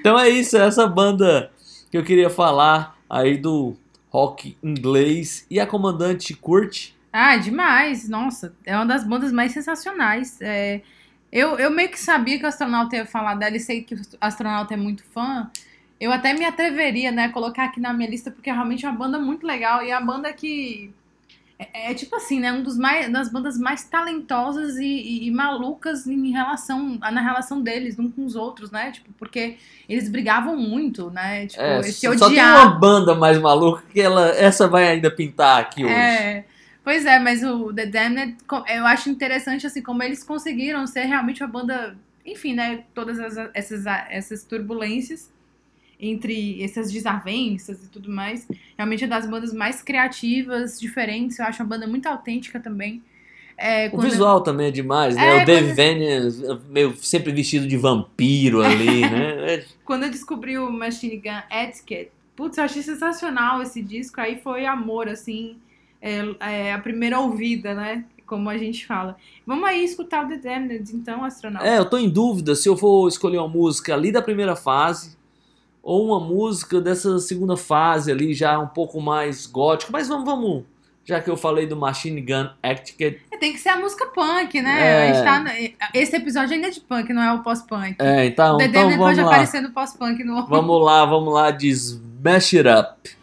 [0.00, 1.50] Então é isso, é essa banda
[1.90, 3.76] que eu queria falar aí do
[4.08, 5.46] rock inglês.
[5.50, 6.96] E a comandante curte?
[7.12, 8.08] Ah, demais.
[8.08, 10.38] Nossa, é uma das bandas mais sensacionais.
[10.40, 10.80] É,
[11.32, 14.00] eu, eu meio que sabia que o astronauta ia falar dela e sei que o
[14.20, 15.50] astronauta é muito fã.
[16.00, 18.94] Eu até me atreveria, né, a colocar aqui na minha lista, porque é realmente uma
[18.94, 19.82] banda muito legal.
[19.84, 20.92] E é a banda que.
[21.58, 22.50] É, é tipo assim, né?
[22.52, 27.60] Um dos mais, das bandas mais talentosas e, e- e malucas em relação na relação
[27.60, 28.92] deles, uns com os outros, né?
[28.92, 29.56] Tipo, porque
[29.86, 31.46] eles brigavam muito, né?
[31.46, 35.10] Tipo, É, eles se só tem uma banda mais maluca que ela, essa vai ainda
[35.10, 35.92] pintar aqui hoje.
[35.94, 36.44] É,
[36.90, 38.36] pois é, mas o The Damned,
[38.74, 43.48] eu acho interessante, assim, como eles conseguiram ser realmente uma banda, enfim, né, todas as-
[43.54, 45.30] essas, essas turbulências
[46.00, 48.44] entre essas desavenças e tudo mais,
[48.76, 53.00] realmente é das bandas mais criativas, diferentes, eu acho uma banda muito autêntica também.
[53.56, 55.38] É, O visual também é demais, né?
[55.38, 59.64] É, o Dave quando- meio sempre vestido de vampiro ali, né?
[59.84, 64.20] Quando eu descobri o Machine Gun Etiquette, putz, eu achei sensacional esse disco.
[64.20, 65.56] Aí foi amor, assim,
[66.00, 68.04] é, é, a primeira ouvida, né?
[68.26, 69.16] Como a gente fala.
[69.46, 71.66] Vamos aí escutar o The Damned, então, astronauta.
[71.66, 75.18] É, eu tô em dúvida se eu vou escolher uma música ali da primeira fase
[75.82, 79.90] ou uma música dessa segunda fase ali, já um pouco mais gótico.
[79.90, 80.64] Mas vamos, vamos,
[81.04, 83.20] já que eu falei do Machine Gun Etiquette.
[83.30, 85.10] É, Tem que ser a música punk, né?
[85.10, 85.22] É.
[85.22, 85.44] Tá
[85.92, 87.96] Esse episódio ainda é de punk, não é o pós-punk.
[87.98, 89.24] É, então, o então vamos lá.
[89.24, 93.19] aparecer no pós-punk no Vamos lá, vamos lá de Smash It Up.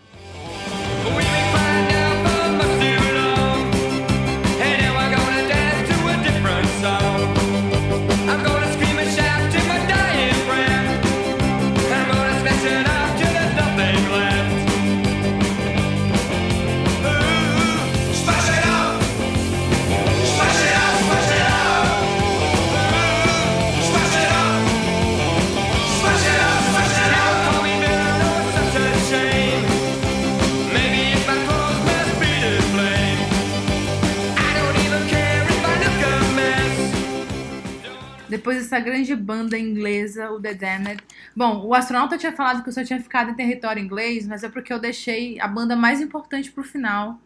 [38.30, 41.04] Depois dessa grande banda inglesa, o The Damned.
[41.36, 44.50] Bom, o astronauta tinha falado que eu só tinha ficado em território inglês, mas é
[44.50, 47.20] porque eu deixei a banda mais importante pro final.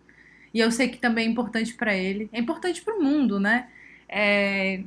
[0.54, 2.30] E eu sei que também é importante pra ele.
[2.32, 3.68] É importante pro mundo, né?
[4.08, 4.84] É,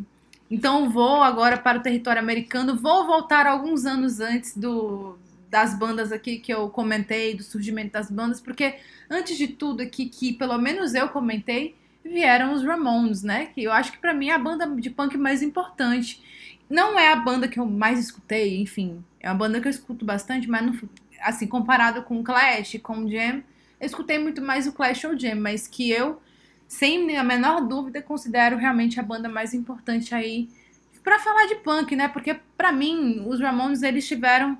[0.51, 5.19] Então vou agora para o território americano, vou voltar alguns anos antes do
[5.51, 8.75] das bandas aqui que eu comentei, do surgimento das bandas, porque
[9.09, 13.47] antes de tudo aqui que pelo menos eu comentei, vieram os Ramones, né?
[13.47, 16.23] Que eu acho que pra mim é a banda de punk mais importante.
[16.69, 20.05] Não é a banda que eu mais escutei, enfim, é uma banda que eu escuto
[20.05, 20.79] bastante, mas não,
[21.21, 23.43] assim, comparado com o Clash, com o Jam,
[23.81, 26.21] eu escutei muito mais o Clash ou o Jam, mas que eu,
[26.67, 30.49] sem a menor dúvida, considero realmente a banda mais importante aí
[31.03, 32.09] pra falar de punk, né?
[32.09, 34.57] Porque pra mim, os Ramones, eles tiveram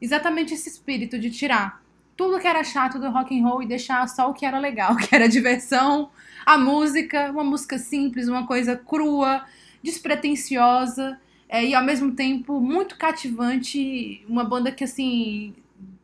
[0.00, 1.82] exatamente esse espírito de tirar
[2.16, 4.96] tudo que era chato do rock and roll e deixar só o que era legal,
[4.98, 6.10] que era diversão,
[6.44, 9.44] a música, uma música simples, uma coisa crua,
[9.82, 11.18] despretensiosa
[11.48, 15.54] é, e ao mesmo tempo muito cativante, uma banda que assim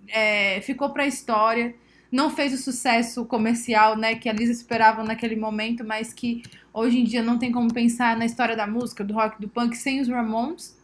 [0.09, 1.75] é, ficou para a história,
[2.11, 7.05] não fez o sucesso comercial, né, que eles esperavam naquele momento, mas que hoje em
[7.05, 10.09] dia não tem como pensar na história da música, do rock, do punk sem os
[10.09, 10.77] Ramones.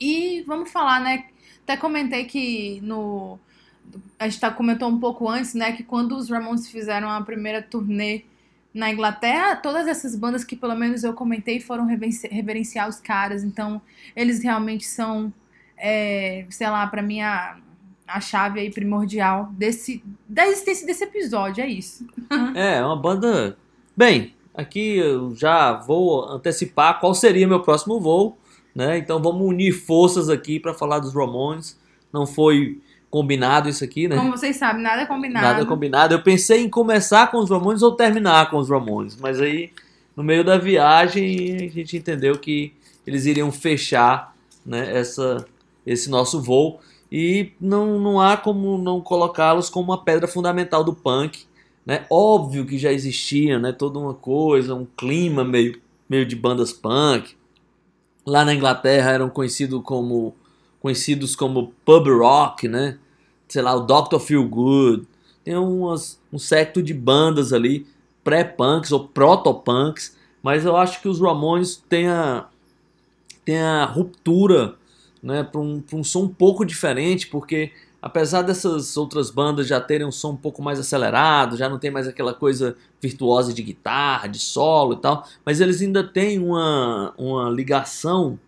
[0.00, 1.24] E vamos falar, né,
[1.64, 3.38] até comentei que no.
[4.18, 5.72] A gente tá, comentou um pouco antes, né?
[5.72, 8.22] Que quando os Ramones fizeram a primeira turnê
[8.74, 13.44] na Inglaterra, todas essas bandas que pelo menos eu comentei foram reverenci- reverenciar os caras.
[13.44, 13.80] Então,
[14.16, 15.32] eles realmente são,
[15.78, 17.56] é, sei lá, pra mim a,
[18.06, 21.62] a chave aí primordial desse, da existência desse episódio.
[21.62, 22.04] É isso.
[22.56, 23.56] É, uma banda.
[23.96, 28.36] Bem, aqui eu já vou antecipar qual seria meu próximo voo,
[28.74, 28.98] né?
[28.98, 31.78] Então vamos unir forças aqui para falar dos Ramones.
[32.12, 32.80] Não foi
[33.14, 34.16] combinado isso aqui, né?
[34.16, 35.46] Como vocês sabem, nada é combinado.
[35.46, 36.14] Nada combinado.
[36.14, 39.70] Eu pensei em começar com os Ramones ou terminar com os Ramones, mas aí
[40.16, 42.74] no meio da viagem a gente entendeu que
[43.06, 44.34] eles iriam fechar
[44.66, 45.46] né, essa,
[45.86, 50.92] esse nosso voo e não, não há como não colocá-los como uma pedra fundamental do
[50.92, 51.44] punk.
[51.86, 52.06] Né?
[52.10, 57.36] Óbvio que já existia né, toda uma coisa, um clima meio, meio de bandas punk.
[58.26, 60.34] Lá na Inglaterra eram conhecidos como,
[60.80, 62.98] conhecidos como pub rock, né?
[63.48, 64.18] Sei lá, o Dr.
[64.18, 65.06] Feel Good.
[65.44, 67.86] Tem umas, um secto de bandas ali,
[68.22, 72.46] pré-punks ou proto-punks, mas eu acho que os Ramones têm a,
[73.44, 74.76] têm a ruptura
[75.22, 80.06] né, para um, um som um pouco diferente, porque apesar dessas outras bandas já terem
[80.06, 84.28] um som um pouco mais acelerado, já não tem mais aquela coisa virtuosa de guitarra,
[84.28, 88.38] de solo e tal, mas eles ainda têm uma, uma ligação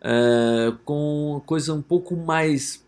[0.00, 2.83] é, com coisa um pouco mais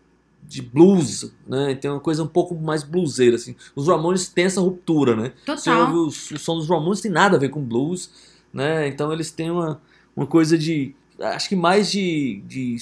[0.47, 1.75] de blues, né?
[1.75, 3.55] Tem uma coisa um pouco mais bluseira, assim.
[3.75, 5.33] Os Ramones têm essa ruptura, né?
[5.45, 5.81] Você Total.
[5.81, 8.09] ouve o, o som dos Ramones tem nada a ver com blues,
[8.53, 8.87] né?
[8.87, 9.81] Então eles têm uma,
[10.15, 12.77] uma coisa de, acho que mais de, de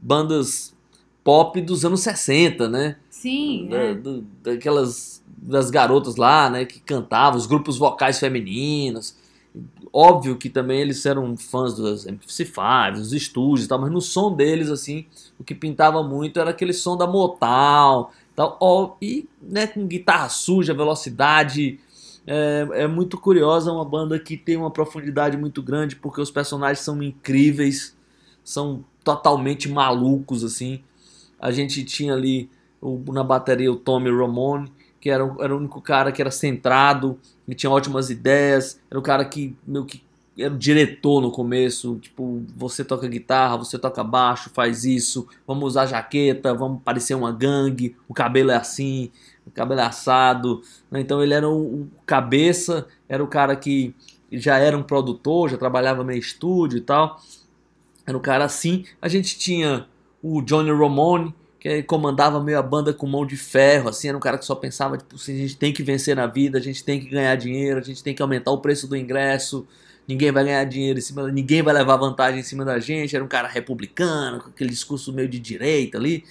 [0.00, 0.74] bandas
[1.24, 2.96] pop dos anos 60, né?
[3.10, 3.98] Sim, Da- é.
[4.42, 9.16] daquelas das garotas lá, né, que cantavam, os grupos vocais femininos.
[9.92, 14.32] Óbvio que também eles eram fãs dos MC5, dos estúdios e tal, mas no som
[14.34, 15.04] deles, assim,
[15.38, 20.28] o que pintava muito era aquele som da Motown tal, ó, e né, com guitarra
[20.28, 21.80] suja, velocidade.
[22.26, 26.80] É, é muito curiosa, uma banda que tem uma profundidade muito grande, porque os personagens
[26.84, 27.96] são incríveis,
[28.44, 30.80] são totalmente malucos, assim.
[31.38, 34.70] A gente tinha ali o- na bateria o Tommy Ramone,
[35.00, 38.98] que era, o- era o único cara que era centrado, que tinha ótimas ideias, era
[38.98, 40.02] o cara que meio que
[40.38, 45.64] era o diretor no começo, tipo, você toca guitarra, você toca baixo, faz isso, vamos
[45.70, 49.10] usar jaqueta, vamos parecer uma gangue, o cabelo é assim,
[49.46, 51.00] o cabelo é assado, né?
[51.00, 53.94] então ele era o, o cabeça, era o cara que
[54.32, 57.20] já era um produtor, já trabalhava meio estúdio e tal,
[58.06, 59.86] era um cara assim, a gente tinha
[60.22, 64.20] o Johnny Ramone, que comandava meio a banda com mão de ferro, assim, era um
[64.20, 66.82] cara que só pensava, tipo, assim, a gente tem que vencer na vida, a gente
[66.82, 69.66] tem que ganhar dinheiro, a gente tem que aumentar o preço do ingresso,
[70.08, 73.22] ninguém vai ganhar dinheiro em cima, ninguém vai levar vantagem em cima da gente, era
[73.22, 76.24] um cara republicano, com aquele discurso meio de direita ali.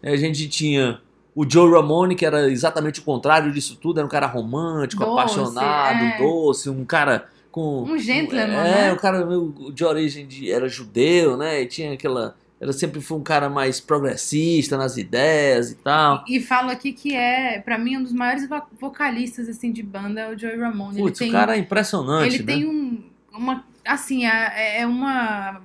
[0.00, 1.00] A gente tinha
[1.34, 5.12] o Joe Ramone, que era exatamente o contrário disso tudo, era um cara romântico, Doce,
[5.12, 6.18] apaixonado, é.
[6.18, 8.92] doce, um cara com Um gentleman, é, né?
[8.92, 11.62] o cara meio de origem de, era judeu, né?
[11.62, 16.22] E tinha aquela era sempre foi um cara mais progressista nas ideias e tal.
[16.28, 20.20] E falo aqui que é, pra mim, um dos maiores vo- vocalistas assim de banda
[20.20, 20.98] é o Joey Ramone.
[21.00, 22.52] Putz, tem, o cara é impressionante, ele né?
[22.52, 23.02] tem um,
[23.32, 25.62] uma, assim, é, é uma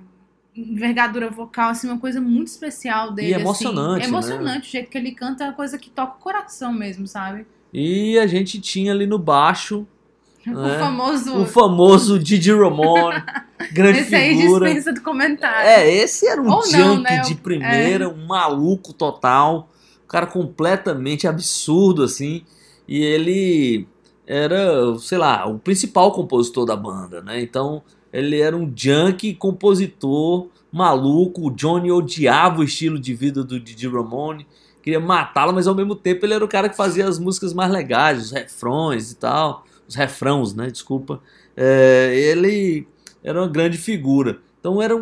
[0.55, 3.29] envergadura vocal, assim, uma coisa muito especial dele.
[3.29, 4.09] E emocionante, assim.
[4.09, 4.17] É né?
[4.17, 7.45] emocionante, o jeito que ele canta é uma coisa que toca o coração mesmo, sabe?
[7.73, 9.85] E a gente tinha ali no baixo
[10.47, 11.41] O né, famoso.
[11.41, 13.21] o famoso Didi Ramone,
[13.73, 14.65] grande esse aí figura.
[14.65, 15.67] dispensa do comentário.
[15.67, 17.21] É, esse era um Ou não, junk né?
[17.21, 17.35] de É.
[17.35, 19.69] primeira, um maluco total,
[20.03, 22.43] um cara completamente absurdo assim,
[22.87, 23.87] e ele
[24.27, 27.41] era, sei lá, o principal compositor da banda, né?
[27.41, 31.47] Então Ele era um junkie, compositor, maluco.
[31.47, 34.47] O Johnny odiava o estilo de vida do Didi Ramone,
[34.81, 37.69] queria matá-lo, mas ao mesmo tempo ele era o cara que fazia as músicas mais
[37.69, 39.65] legais, os refrões e tal.
[39.85, 40.67] Os refrãos, né?
[40.71, 41.19] Desculpa.
[41.57, 42.87] É, ele
[43.25, 44.39] era uma grande figura.
[44.59, 44.95] Então era,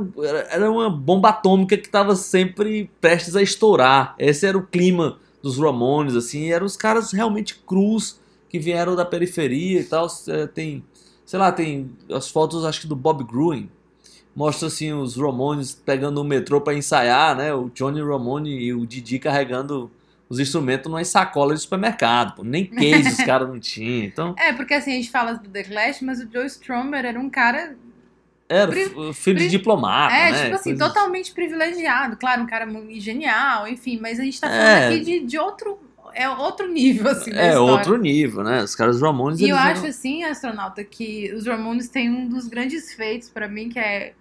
[0.50, 4.16] era, uma bomba atômica que estava sempre prestes a estourar.
[4.18, 6.52] Esse era o clima dos Ramones, assim.
[6.52, 8.20] Eram os caras realmente crus
[8.50, 10.08] que vieram da periferia e tal.
[10.54, 10.84] Tem,
[11.26, 13.70] sei lá, tem as fotos, acho que do Bob Gruen.
[14.36, 17.54] Mostra assim os Ramones pegando o metrô para ensaiar, né?
[17.54, 19.92] O Johnny Ramone e o Didi carregando
[20.28, 22.36] os instrumentos numa sacola de supermercado.
[22.36, 22.44] Pô.
[22.44, 24.06] Nem case os caras não tinham.
[24.06, 27.20] Então, É, porque assim, a gente fala do The Clash, mas o Joe Strummer era
[27.20, 27.76] um cara
[28.50, 30.44] era f- filho pri- de diplomata, É, né?
[30.44, 32.18] tipo assim, Coisas- totalmente privilegiado.
[32.18, 32.68] Claro, um cara
[32.98, 34.88] genial, enfim, mas a gente tá falando É.
[34.88, 35.80] aqui de, de outro.
[36.16, 38.62] É outro nível, assim, É outro nível, né?
[38.62, 39.40] Os caras Ramones.
[39.40, 43.30] E eu eles acho eram- assim, astronauta, que os Ramones têm um dos grandes feitos
[43.30, 44.14] pra mim, que é.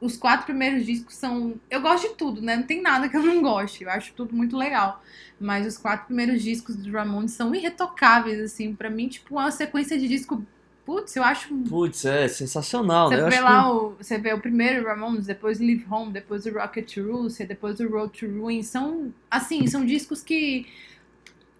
[0.00, 1.54] Os quatro primeiros discos são.
[1.68, 2.54] Eu gosto de tudo, né?
[2.54, 3.82] Não tem nada que eu não goste.
[3.82, 5.02] Eu acho tudo muito legal.
[5.40, 8.72] Mas os quatro primeiros discos dos Ramones são irretocáveis, assim.
[8.72, 10.44] Pra mim, tipo, uma sequência de disco.
[10.88, 11.54] Putz, eu acho.
[11.68, 13.16] Putz, é sensacional, né?
[13.18, 13.94] Você Eu vê lá que- o.
[14.00, 17.02] Você vê o primeiro Ramones, depois Live Home, depois o Rocket to
[17.46, 18.62] depois o Road to Ruin.
[18.62, 19.12] São.
[19.30, 20.66] Assim, são discos que.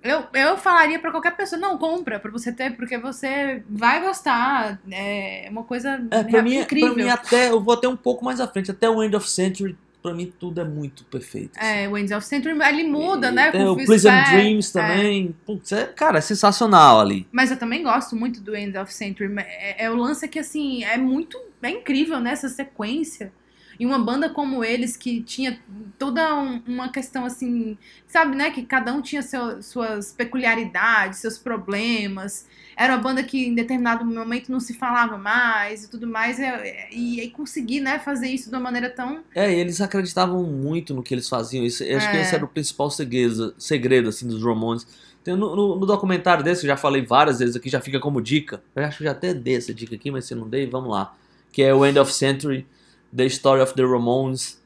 [0.03, 4.81] Eu, eu falaria pra qualquer pessoa, não, compra pra você ter, porque você vai gostar.
[4.91, 6.95] É uma coisa É, pra mim, incrível.
[6.95, 9.29] pra mim até, eu vou até um pouco mais à frente, até o End of
[9.29, 11.59] Century, pra mim tudo é muito perfeito.
[11.59, 11.67] assim.
[11.67, 13.51] É, o Ends of Century, ele muda, E né?
[13.51, 14.31] Tem o Prison Fair.
[14.31, 14.81] Dreams É.
[14.81, 15.35] também.
[15.45, 17.27] Putz, é, cara, é sensacional ali.
[17.33, 19.33] Mas eu também gosto muito do End of Century.
[19.39, 21.39] É, é o lance que, assim, é muito.
[21.63, 22.31] É incrível, né?
[22.31, 23.33] Essa sequência.
[23.79, 25.59] E uma banda como eles, que tinha
[25.99, 27.79] toda um- uma questão assim.
[28.07, 28.51] Sabe, né?
[28.51, 32.47] Que cada um tinha seu- suas peculiaridades, seus problemas.
[32.77, 36.39] Era uma banda que em determinado momento não se falava mais e tudo mais.
[36.41, 37.99] é- E, e conseguir, né?
[37.99, 39.21] Fazer isso de uma maneira tão.
[39.35, 41.65] É, e eles acreditavam muito no que eles faziam.
[41.65, 42.21] Isso, eu acho que É.
[42.23, 44.87] esse era o principal segredo, segredo assim, dos Ramones.
[45.27, 48.63] No, no- no documentário desse, eu já falei várias vezes aqui, já fica como dica.
[48.75, 51.15] Eu acho que já até dei essa dica aqui, mas se não dei, vamos lá.
[51.53, 52.67] Que é o End of Century,
[53.15, 54.61] The Story of the Ramones.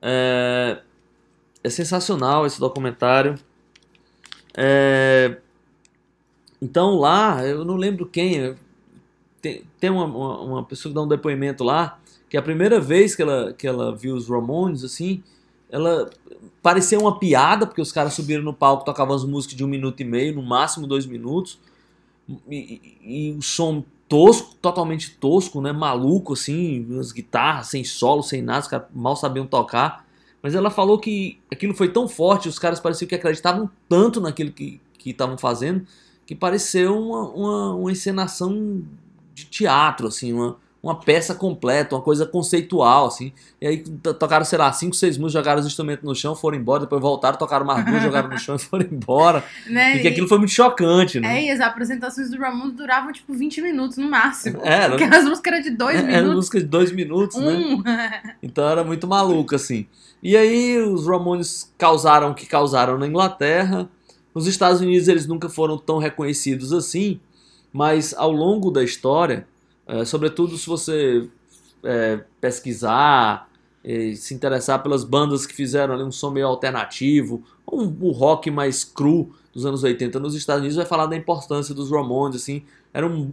[0.00, 0.80] É,
[1.62, 3.36] é sensacional esse documentário.
[4.56, 5.38] É,
[6.60, 8.54] então lá, eu não lembro quem,
[9.42, 13.14] tem, tem uma, uma, uma pessoa que dá um depoimento lá, que a primeira vez
[13.14, 15.22] que ela, que ela viu os Ramones, assim,
[15.70, 16.08] ela
[16.62, 20.00] parecia uma piada, porque os caras subiram no palco, tocavam as músicas de um minuto
[20.00, 21.58] e meio, no máximo dois minutos,
[22.48, 22.56] e,
[23.02, 23.84] e- e o som
[24.14, 29.16] tosco, totalmente tosco, né, maluco, assim, as guitarras sem solo, sem nada, os caras mal
[29.16, 30.06] sabiam tocar,
[30.40, 34.52] mas ela falou que aquilo foi tão forte, os caras pareciam que acreditavam tanto naquilo
[34.52, 35.86] que que estavam fazendo,
[36.24, 38.82] que pareceu uma, uma, uma encenação
[39.34, 43.32] de teatro, assim, uma, uma peça completa, uma coisa conceitual, assim.
[43.60, 46.58] E aí to- tocaram, sei lá, cinco, seis músicas, jogaram os instrumentos no chão, foram
[46.58, 49.42] embora, depois voltaram, tocaram mais duas, jogaram no chão e foram embora.
[49.66, 49.96] Né?
[49.96, 51.38] E que aquilo foi muito chocante, né?
[51.40, 54.60] É, e as apresentações do Ramones duravam tipo 20 minutos no máximo.
[54.62, 56.34] É, Porque as músicas eram de dois Era minutos.
[56.34, 57.52] música de dois minutos, né?
[57.52, 57.82] Um.
[58.42, 59.86] Então era muito maluco, assim.
[60.22, 63.88] E aí os Ramones causaram o que causaram na Inglaterra.
[64.34, 67.18] Nos Estados Unidos eles nunca foram tão reconhecidos assim,
[67.72, 69.46] mas ao longo da história,
[69.86, 71.28] eh, sobretudo se você
[71.82, 73.48] eh, pesquisar,
[73.84, 78.50] eh, se interessar pelas bandas que fizeram ali um som meio alternativo, um, o rock
[78.50, 82.62] mais cru dos anos 80 nos Estados Unidos, vai falar da importância dos Ramones, assim.
[82.92, 83.32] Era um,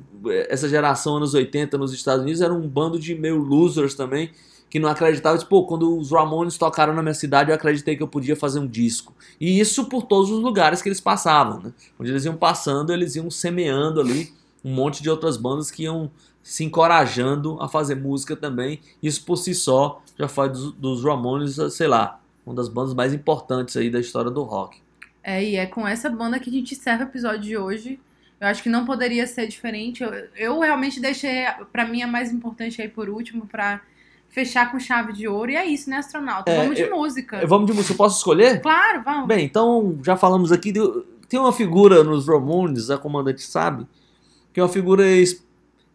[0.49, 4.31] essa geração anos 80 nos Estados Unidos era um bando de meio losers também,
[4.69, 8.03] que não acreditava, tipo, pô, quando os Ramones tocaram na minha cidade, eu acreditei que
[8.03, 9.13] eu podia fazer um disco.
[9.39, 11.73] E isso por todos os lugares que eles passavam, né?
[11.99, 14.31] Onde eles iam passando, eles iam semeando ali
[14.63, 16.09] um monte de outras bandas que iam
[16.43, 18.79] se encorajando a fazer música também.
[19.01, 23.13] Isso por si só já faz dos, dos Ramones, sei lá, uma das bandas mais
[23.13, 24.79] importantes aí da história do rock.
[25.23, 27.99] É, e é com essa banda que a gente encerra o episódio de hoje.
[28.39, 30.01] Eu acho que não poderia ser diferente.
[30.01, 33.81] Eu, eu realmente deixei, pra mim, a mais importante aí por último, pra
[34.29, 35.51] fechar com chave de ouro.
[35.51, 36.49] E é isso, né, astronauta?
[36.51, 37.45] É, Vamos de eu- música.
[37.45, 38.59] Vamos de música, eu posso escolher?
[38.61, 39.27] Claro, vamos.
[39.27, 40.71] Bem, então já falamos aqui.
[40.71, 43.85] de- tem uma figura nos Ramones, a comandante sabe,
[44.51, 45.05] que é uma figura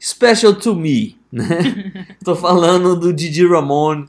[0.01, 2.17] special to me, né?
[2.25, 4.09] Tô falando do Didi Ramone.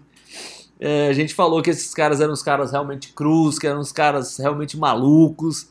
[0.80, 3.92] É, a gente falou que esses caras eram os caras realmente crus, que eram os
[3.92, 5.68] caras realmente malucos.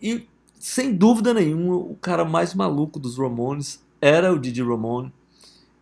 [0.00, 0.26] E
[0.58, 5.12] sem dúvida nenhuma, o cara mais maluco dos Ramones era o Didi Ramone.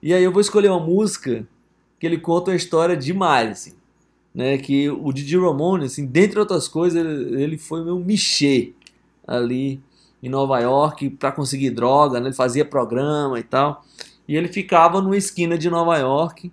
[0.02, 1.46] E aí eu vou escolher uma música
[1.98, 3.78] que ele conta uma história demais, assim
[4.38, 8.72] né, que o Didi Ramone, assim, dentre outras coisas, ele, ele foi meu michê
[9.26, 9.80] ali
[10.22, 13.84] em Nova York para conseguir droga, né, ele fazia programa e tal.
[14.26, 16.52] E ele ficava numa esquina de Nova York,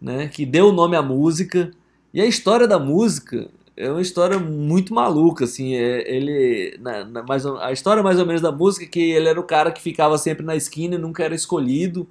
[0.00, 1.70] né, que deu o nome à música.
[2.12, 5.74] E a história da música é uma história muito maluca, assim.
[5.74, 9.28] É, ele, na, na, mais a história mais ou menos da música é que ele
[9.28, 12.08] era o cara que ficava sempre na esquina e nunca era escolhido,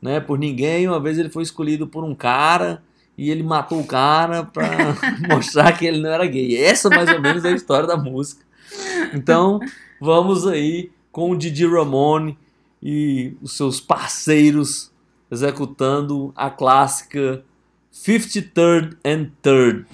[0.00, 0.86] né, por ninguém.
[0.86, 2.82] Uma vez ele foi escolhido por um cara
[3.18, 4.64] e ele matou o cara pra
[5.28, 6.56] mostrar que ele não era gay.
[6.56, 8.44] Essa mais ou menos é a história da música.
[9.12, 9.60] Então,
[10.02, 12.36] vamos aí com o Didi Ramone
[12.82, 14.90] e os seus parceiros
[15.30, 17.44] executando a clássica
[17.94, 19.86] 53rd and 3rd.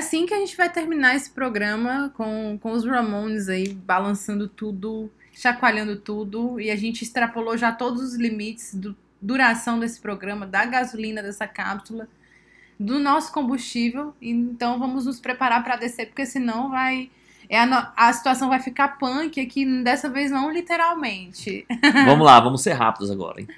[0.00, 5.10] Assim que a gente vai terminar esse programa com, com os Ramones aí balançando tudo,
[5.32, 6.58] chacoalhando tudo.
[6.60, 11.46] E a gente extrapolou já todos os limites do duração desse programa, da gasolina dessa
[11.46, 12.08] cápsula,
[12.78, 14.14] do nosso combustível.
[14.20, 17.10] E Então vamos nos preparar para descer, porque senão vai.
[17.48, 21.66] É a, no- a situação vai ficar punk aqui, dessa vez não literalmente.
[22.06, 23.48] Vamos lá, vamos ser rápidos agora, hein?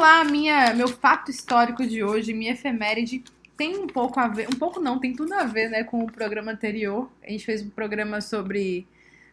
[0.00, 3.22] Lá, minha, meu fato histórico de hoje, minha efeméride
[3.54, 6.10] tem um pouco a ver, um pouco não, tem tudo a ver, né, com o
[6.10, 7.10] programa anterior.
[7.22, 8.86] A gente fez um programa sobre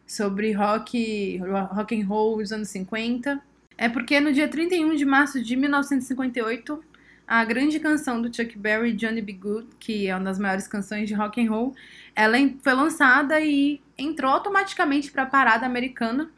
[0.06, 1.38] sobre rock,
[1.74, 3.40] rock and roll dos anos 50.
[3.78, 6.84] É porque no dia 31 de março de 1958,
[7.26, 9.32] a grande canção do Chuck Berry, Johnny B.
[9.32, 11.74] Good, que é uma das maiores canções de rock and roll,
[12.14, 16.30] ela foi lançada e entrou automaticamente para a parada americana.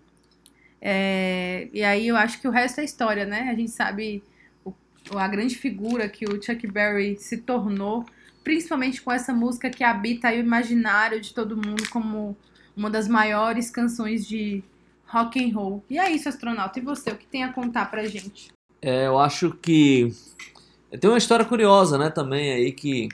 [0.80, 3.48] É, e aí eu acho que o resto é história, né?
[3.50, 4.22] A gente sabe
[4.64, 4.72] o-
[5.16, 8.04] a grande figura que o Chuck Berry se tornou,
[8.42, 12.36] principalmente com essa música que habita o imaginário de todo mundo como
[12.76, 14.62] uma das maiores canções de
[15.06, 15.84] rock and roll.
[15.90, 16.78] E é isso, astronauta.
[16.78, 18.48] E você, o que tem a contar pra gente?
[18.80, 20.10] É, eu acho que
[20.98, 23.08] tem uma história curiosa, né, também aí que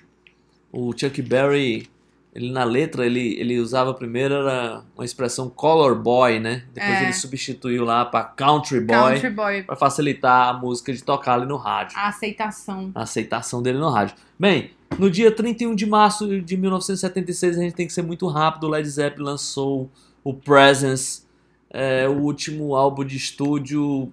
[0.70, 1.88] o Chuck Berry,
[2.36, 6.64] ele na letra, ele, ele usava primeiro era uma expressão color boy, né?
[6.74, 7.04] Depois É.
[7.04, 11.46] ele substituiu lá para country boy Country Boy, para facilitar a música de tocar ali
[11.46, 11.96] no rádio.
[11.96, 12.92] a aceitação.
[12.94, 14.16] a aceitação dele no rádio.
[14.38, 18.64] Bem, no dia 31 de março de 1976, a gente tem que ser muito rápido,
[18.64, 19.90] o Led Zeppelin lançou
[20.22, 21.22] o Presence,
[21.70, 24.12] é, o último álbum de estúdio...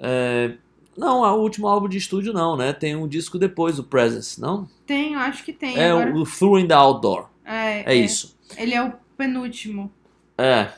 [0.00, 0.54] é,
[0.96, 2.72] não, o último álbum de estúdio não, né?
[2.72, 4.68] Tem um disco depois do Presence, não?
[4.86, 5.76] Tem, eu acho que tem.
[5.76, 6.14] É agora.
[6.16, 8.36] o Through in the Outdoor, É, é isso.
[8.56, 9.92] Ele é o penúltimo.
[10.38, 10.68] É.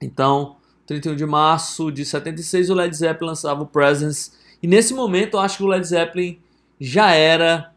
[0.00, 4.32] Então, 31 de março de 76, o Led Zeppelin lançava o Presence.
[4.62, 6.38] E nesse momento, eu acho que o Led Zeppelin
[6.80, 7.72] já era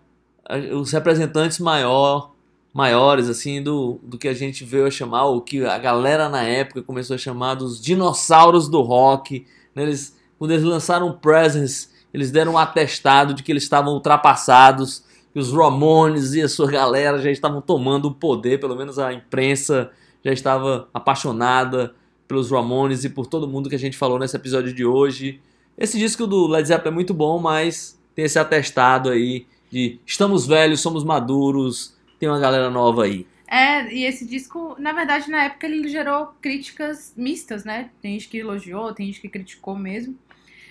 [0.50, 2.34] eh, os representantes maior,
[2.74, 6.44] maiores assim do, do que a gente veio a chamar, o que a galera na
[6.44, 9.46] época começou a chamar dos dinossauros do rock.
[9.74, 9.84] né?
[9.84, 15.04] Eles, quando eles lançaram o Presence, eles deram um atestado de que eles estavam ultrapassados,
[15.40, 19.91] os Ramones e a sua galera já estavam tomando o poder, pelo menos a imprensa
[20.24, 21.95] já estava apaixonada
[22.28, 25.41] pelos Ramones e por todo mundo que a gente falou nesse episódio de hoje.
[25.78, 30.45] Esse disco do Led Zeppelin é muito bom, mas tem esse atestado aí de estamos
[30.45, 33.26] velhos, somos maduros, tem uma galera nova aí.
[33.48, 37.90] É, e esse disco, na verdade, na época ele gerou críticas mistas, né?
[37.99, 40.16] Tem gente que elogiou, tem gente que criticou mesmo.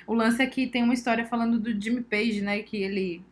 [0.06, 2.60] O lance é que tem uma história falando do Jimmy Page, né?
[2.60, 3.22] Que ele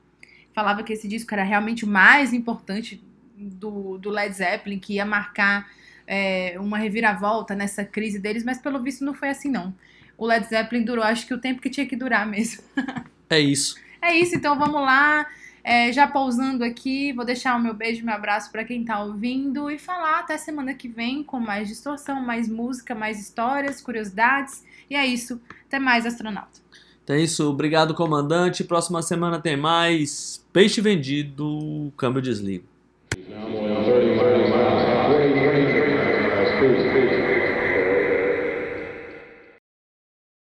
[0.56, 3.04] falava que esse disco era realmente o mais importante
[3.36, 5.70] do, do Led Zeppelin, que ia marcar
[6.06, 9.74] é, uma reviravolta nessa crise deles, mas pelo visto não foi assim, não.
[10.16, 12.64] O Led Zeppelin durou, acho que o tempo que tinha que durar mesmo.
[13.28, 13.74] É isso.
[14.00, 15.26] É isso, então vamos lá.
[15.64, 19.02] É, já pausando aqui, vou deixar o meu beijo e meu abraço para quem tá
[19.02, 24.64] ouvindo e falar até semana que vem com mais distorção, mais música, mais histórias, curiosidades.
[24.88, 25.42] E é isso.
[25.66, 26.60] Até mais, astronauta.
[27.06, 28.64] Então é isso, obrigado comandante.
[28.64, 30.44] Próxima semana tem mais.
[30.52, 32.64] Peixe vendido, câmbio desligo.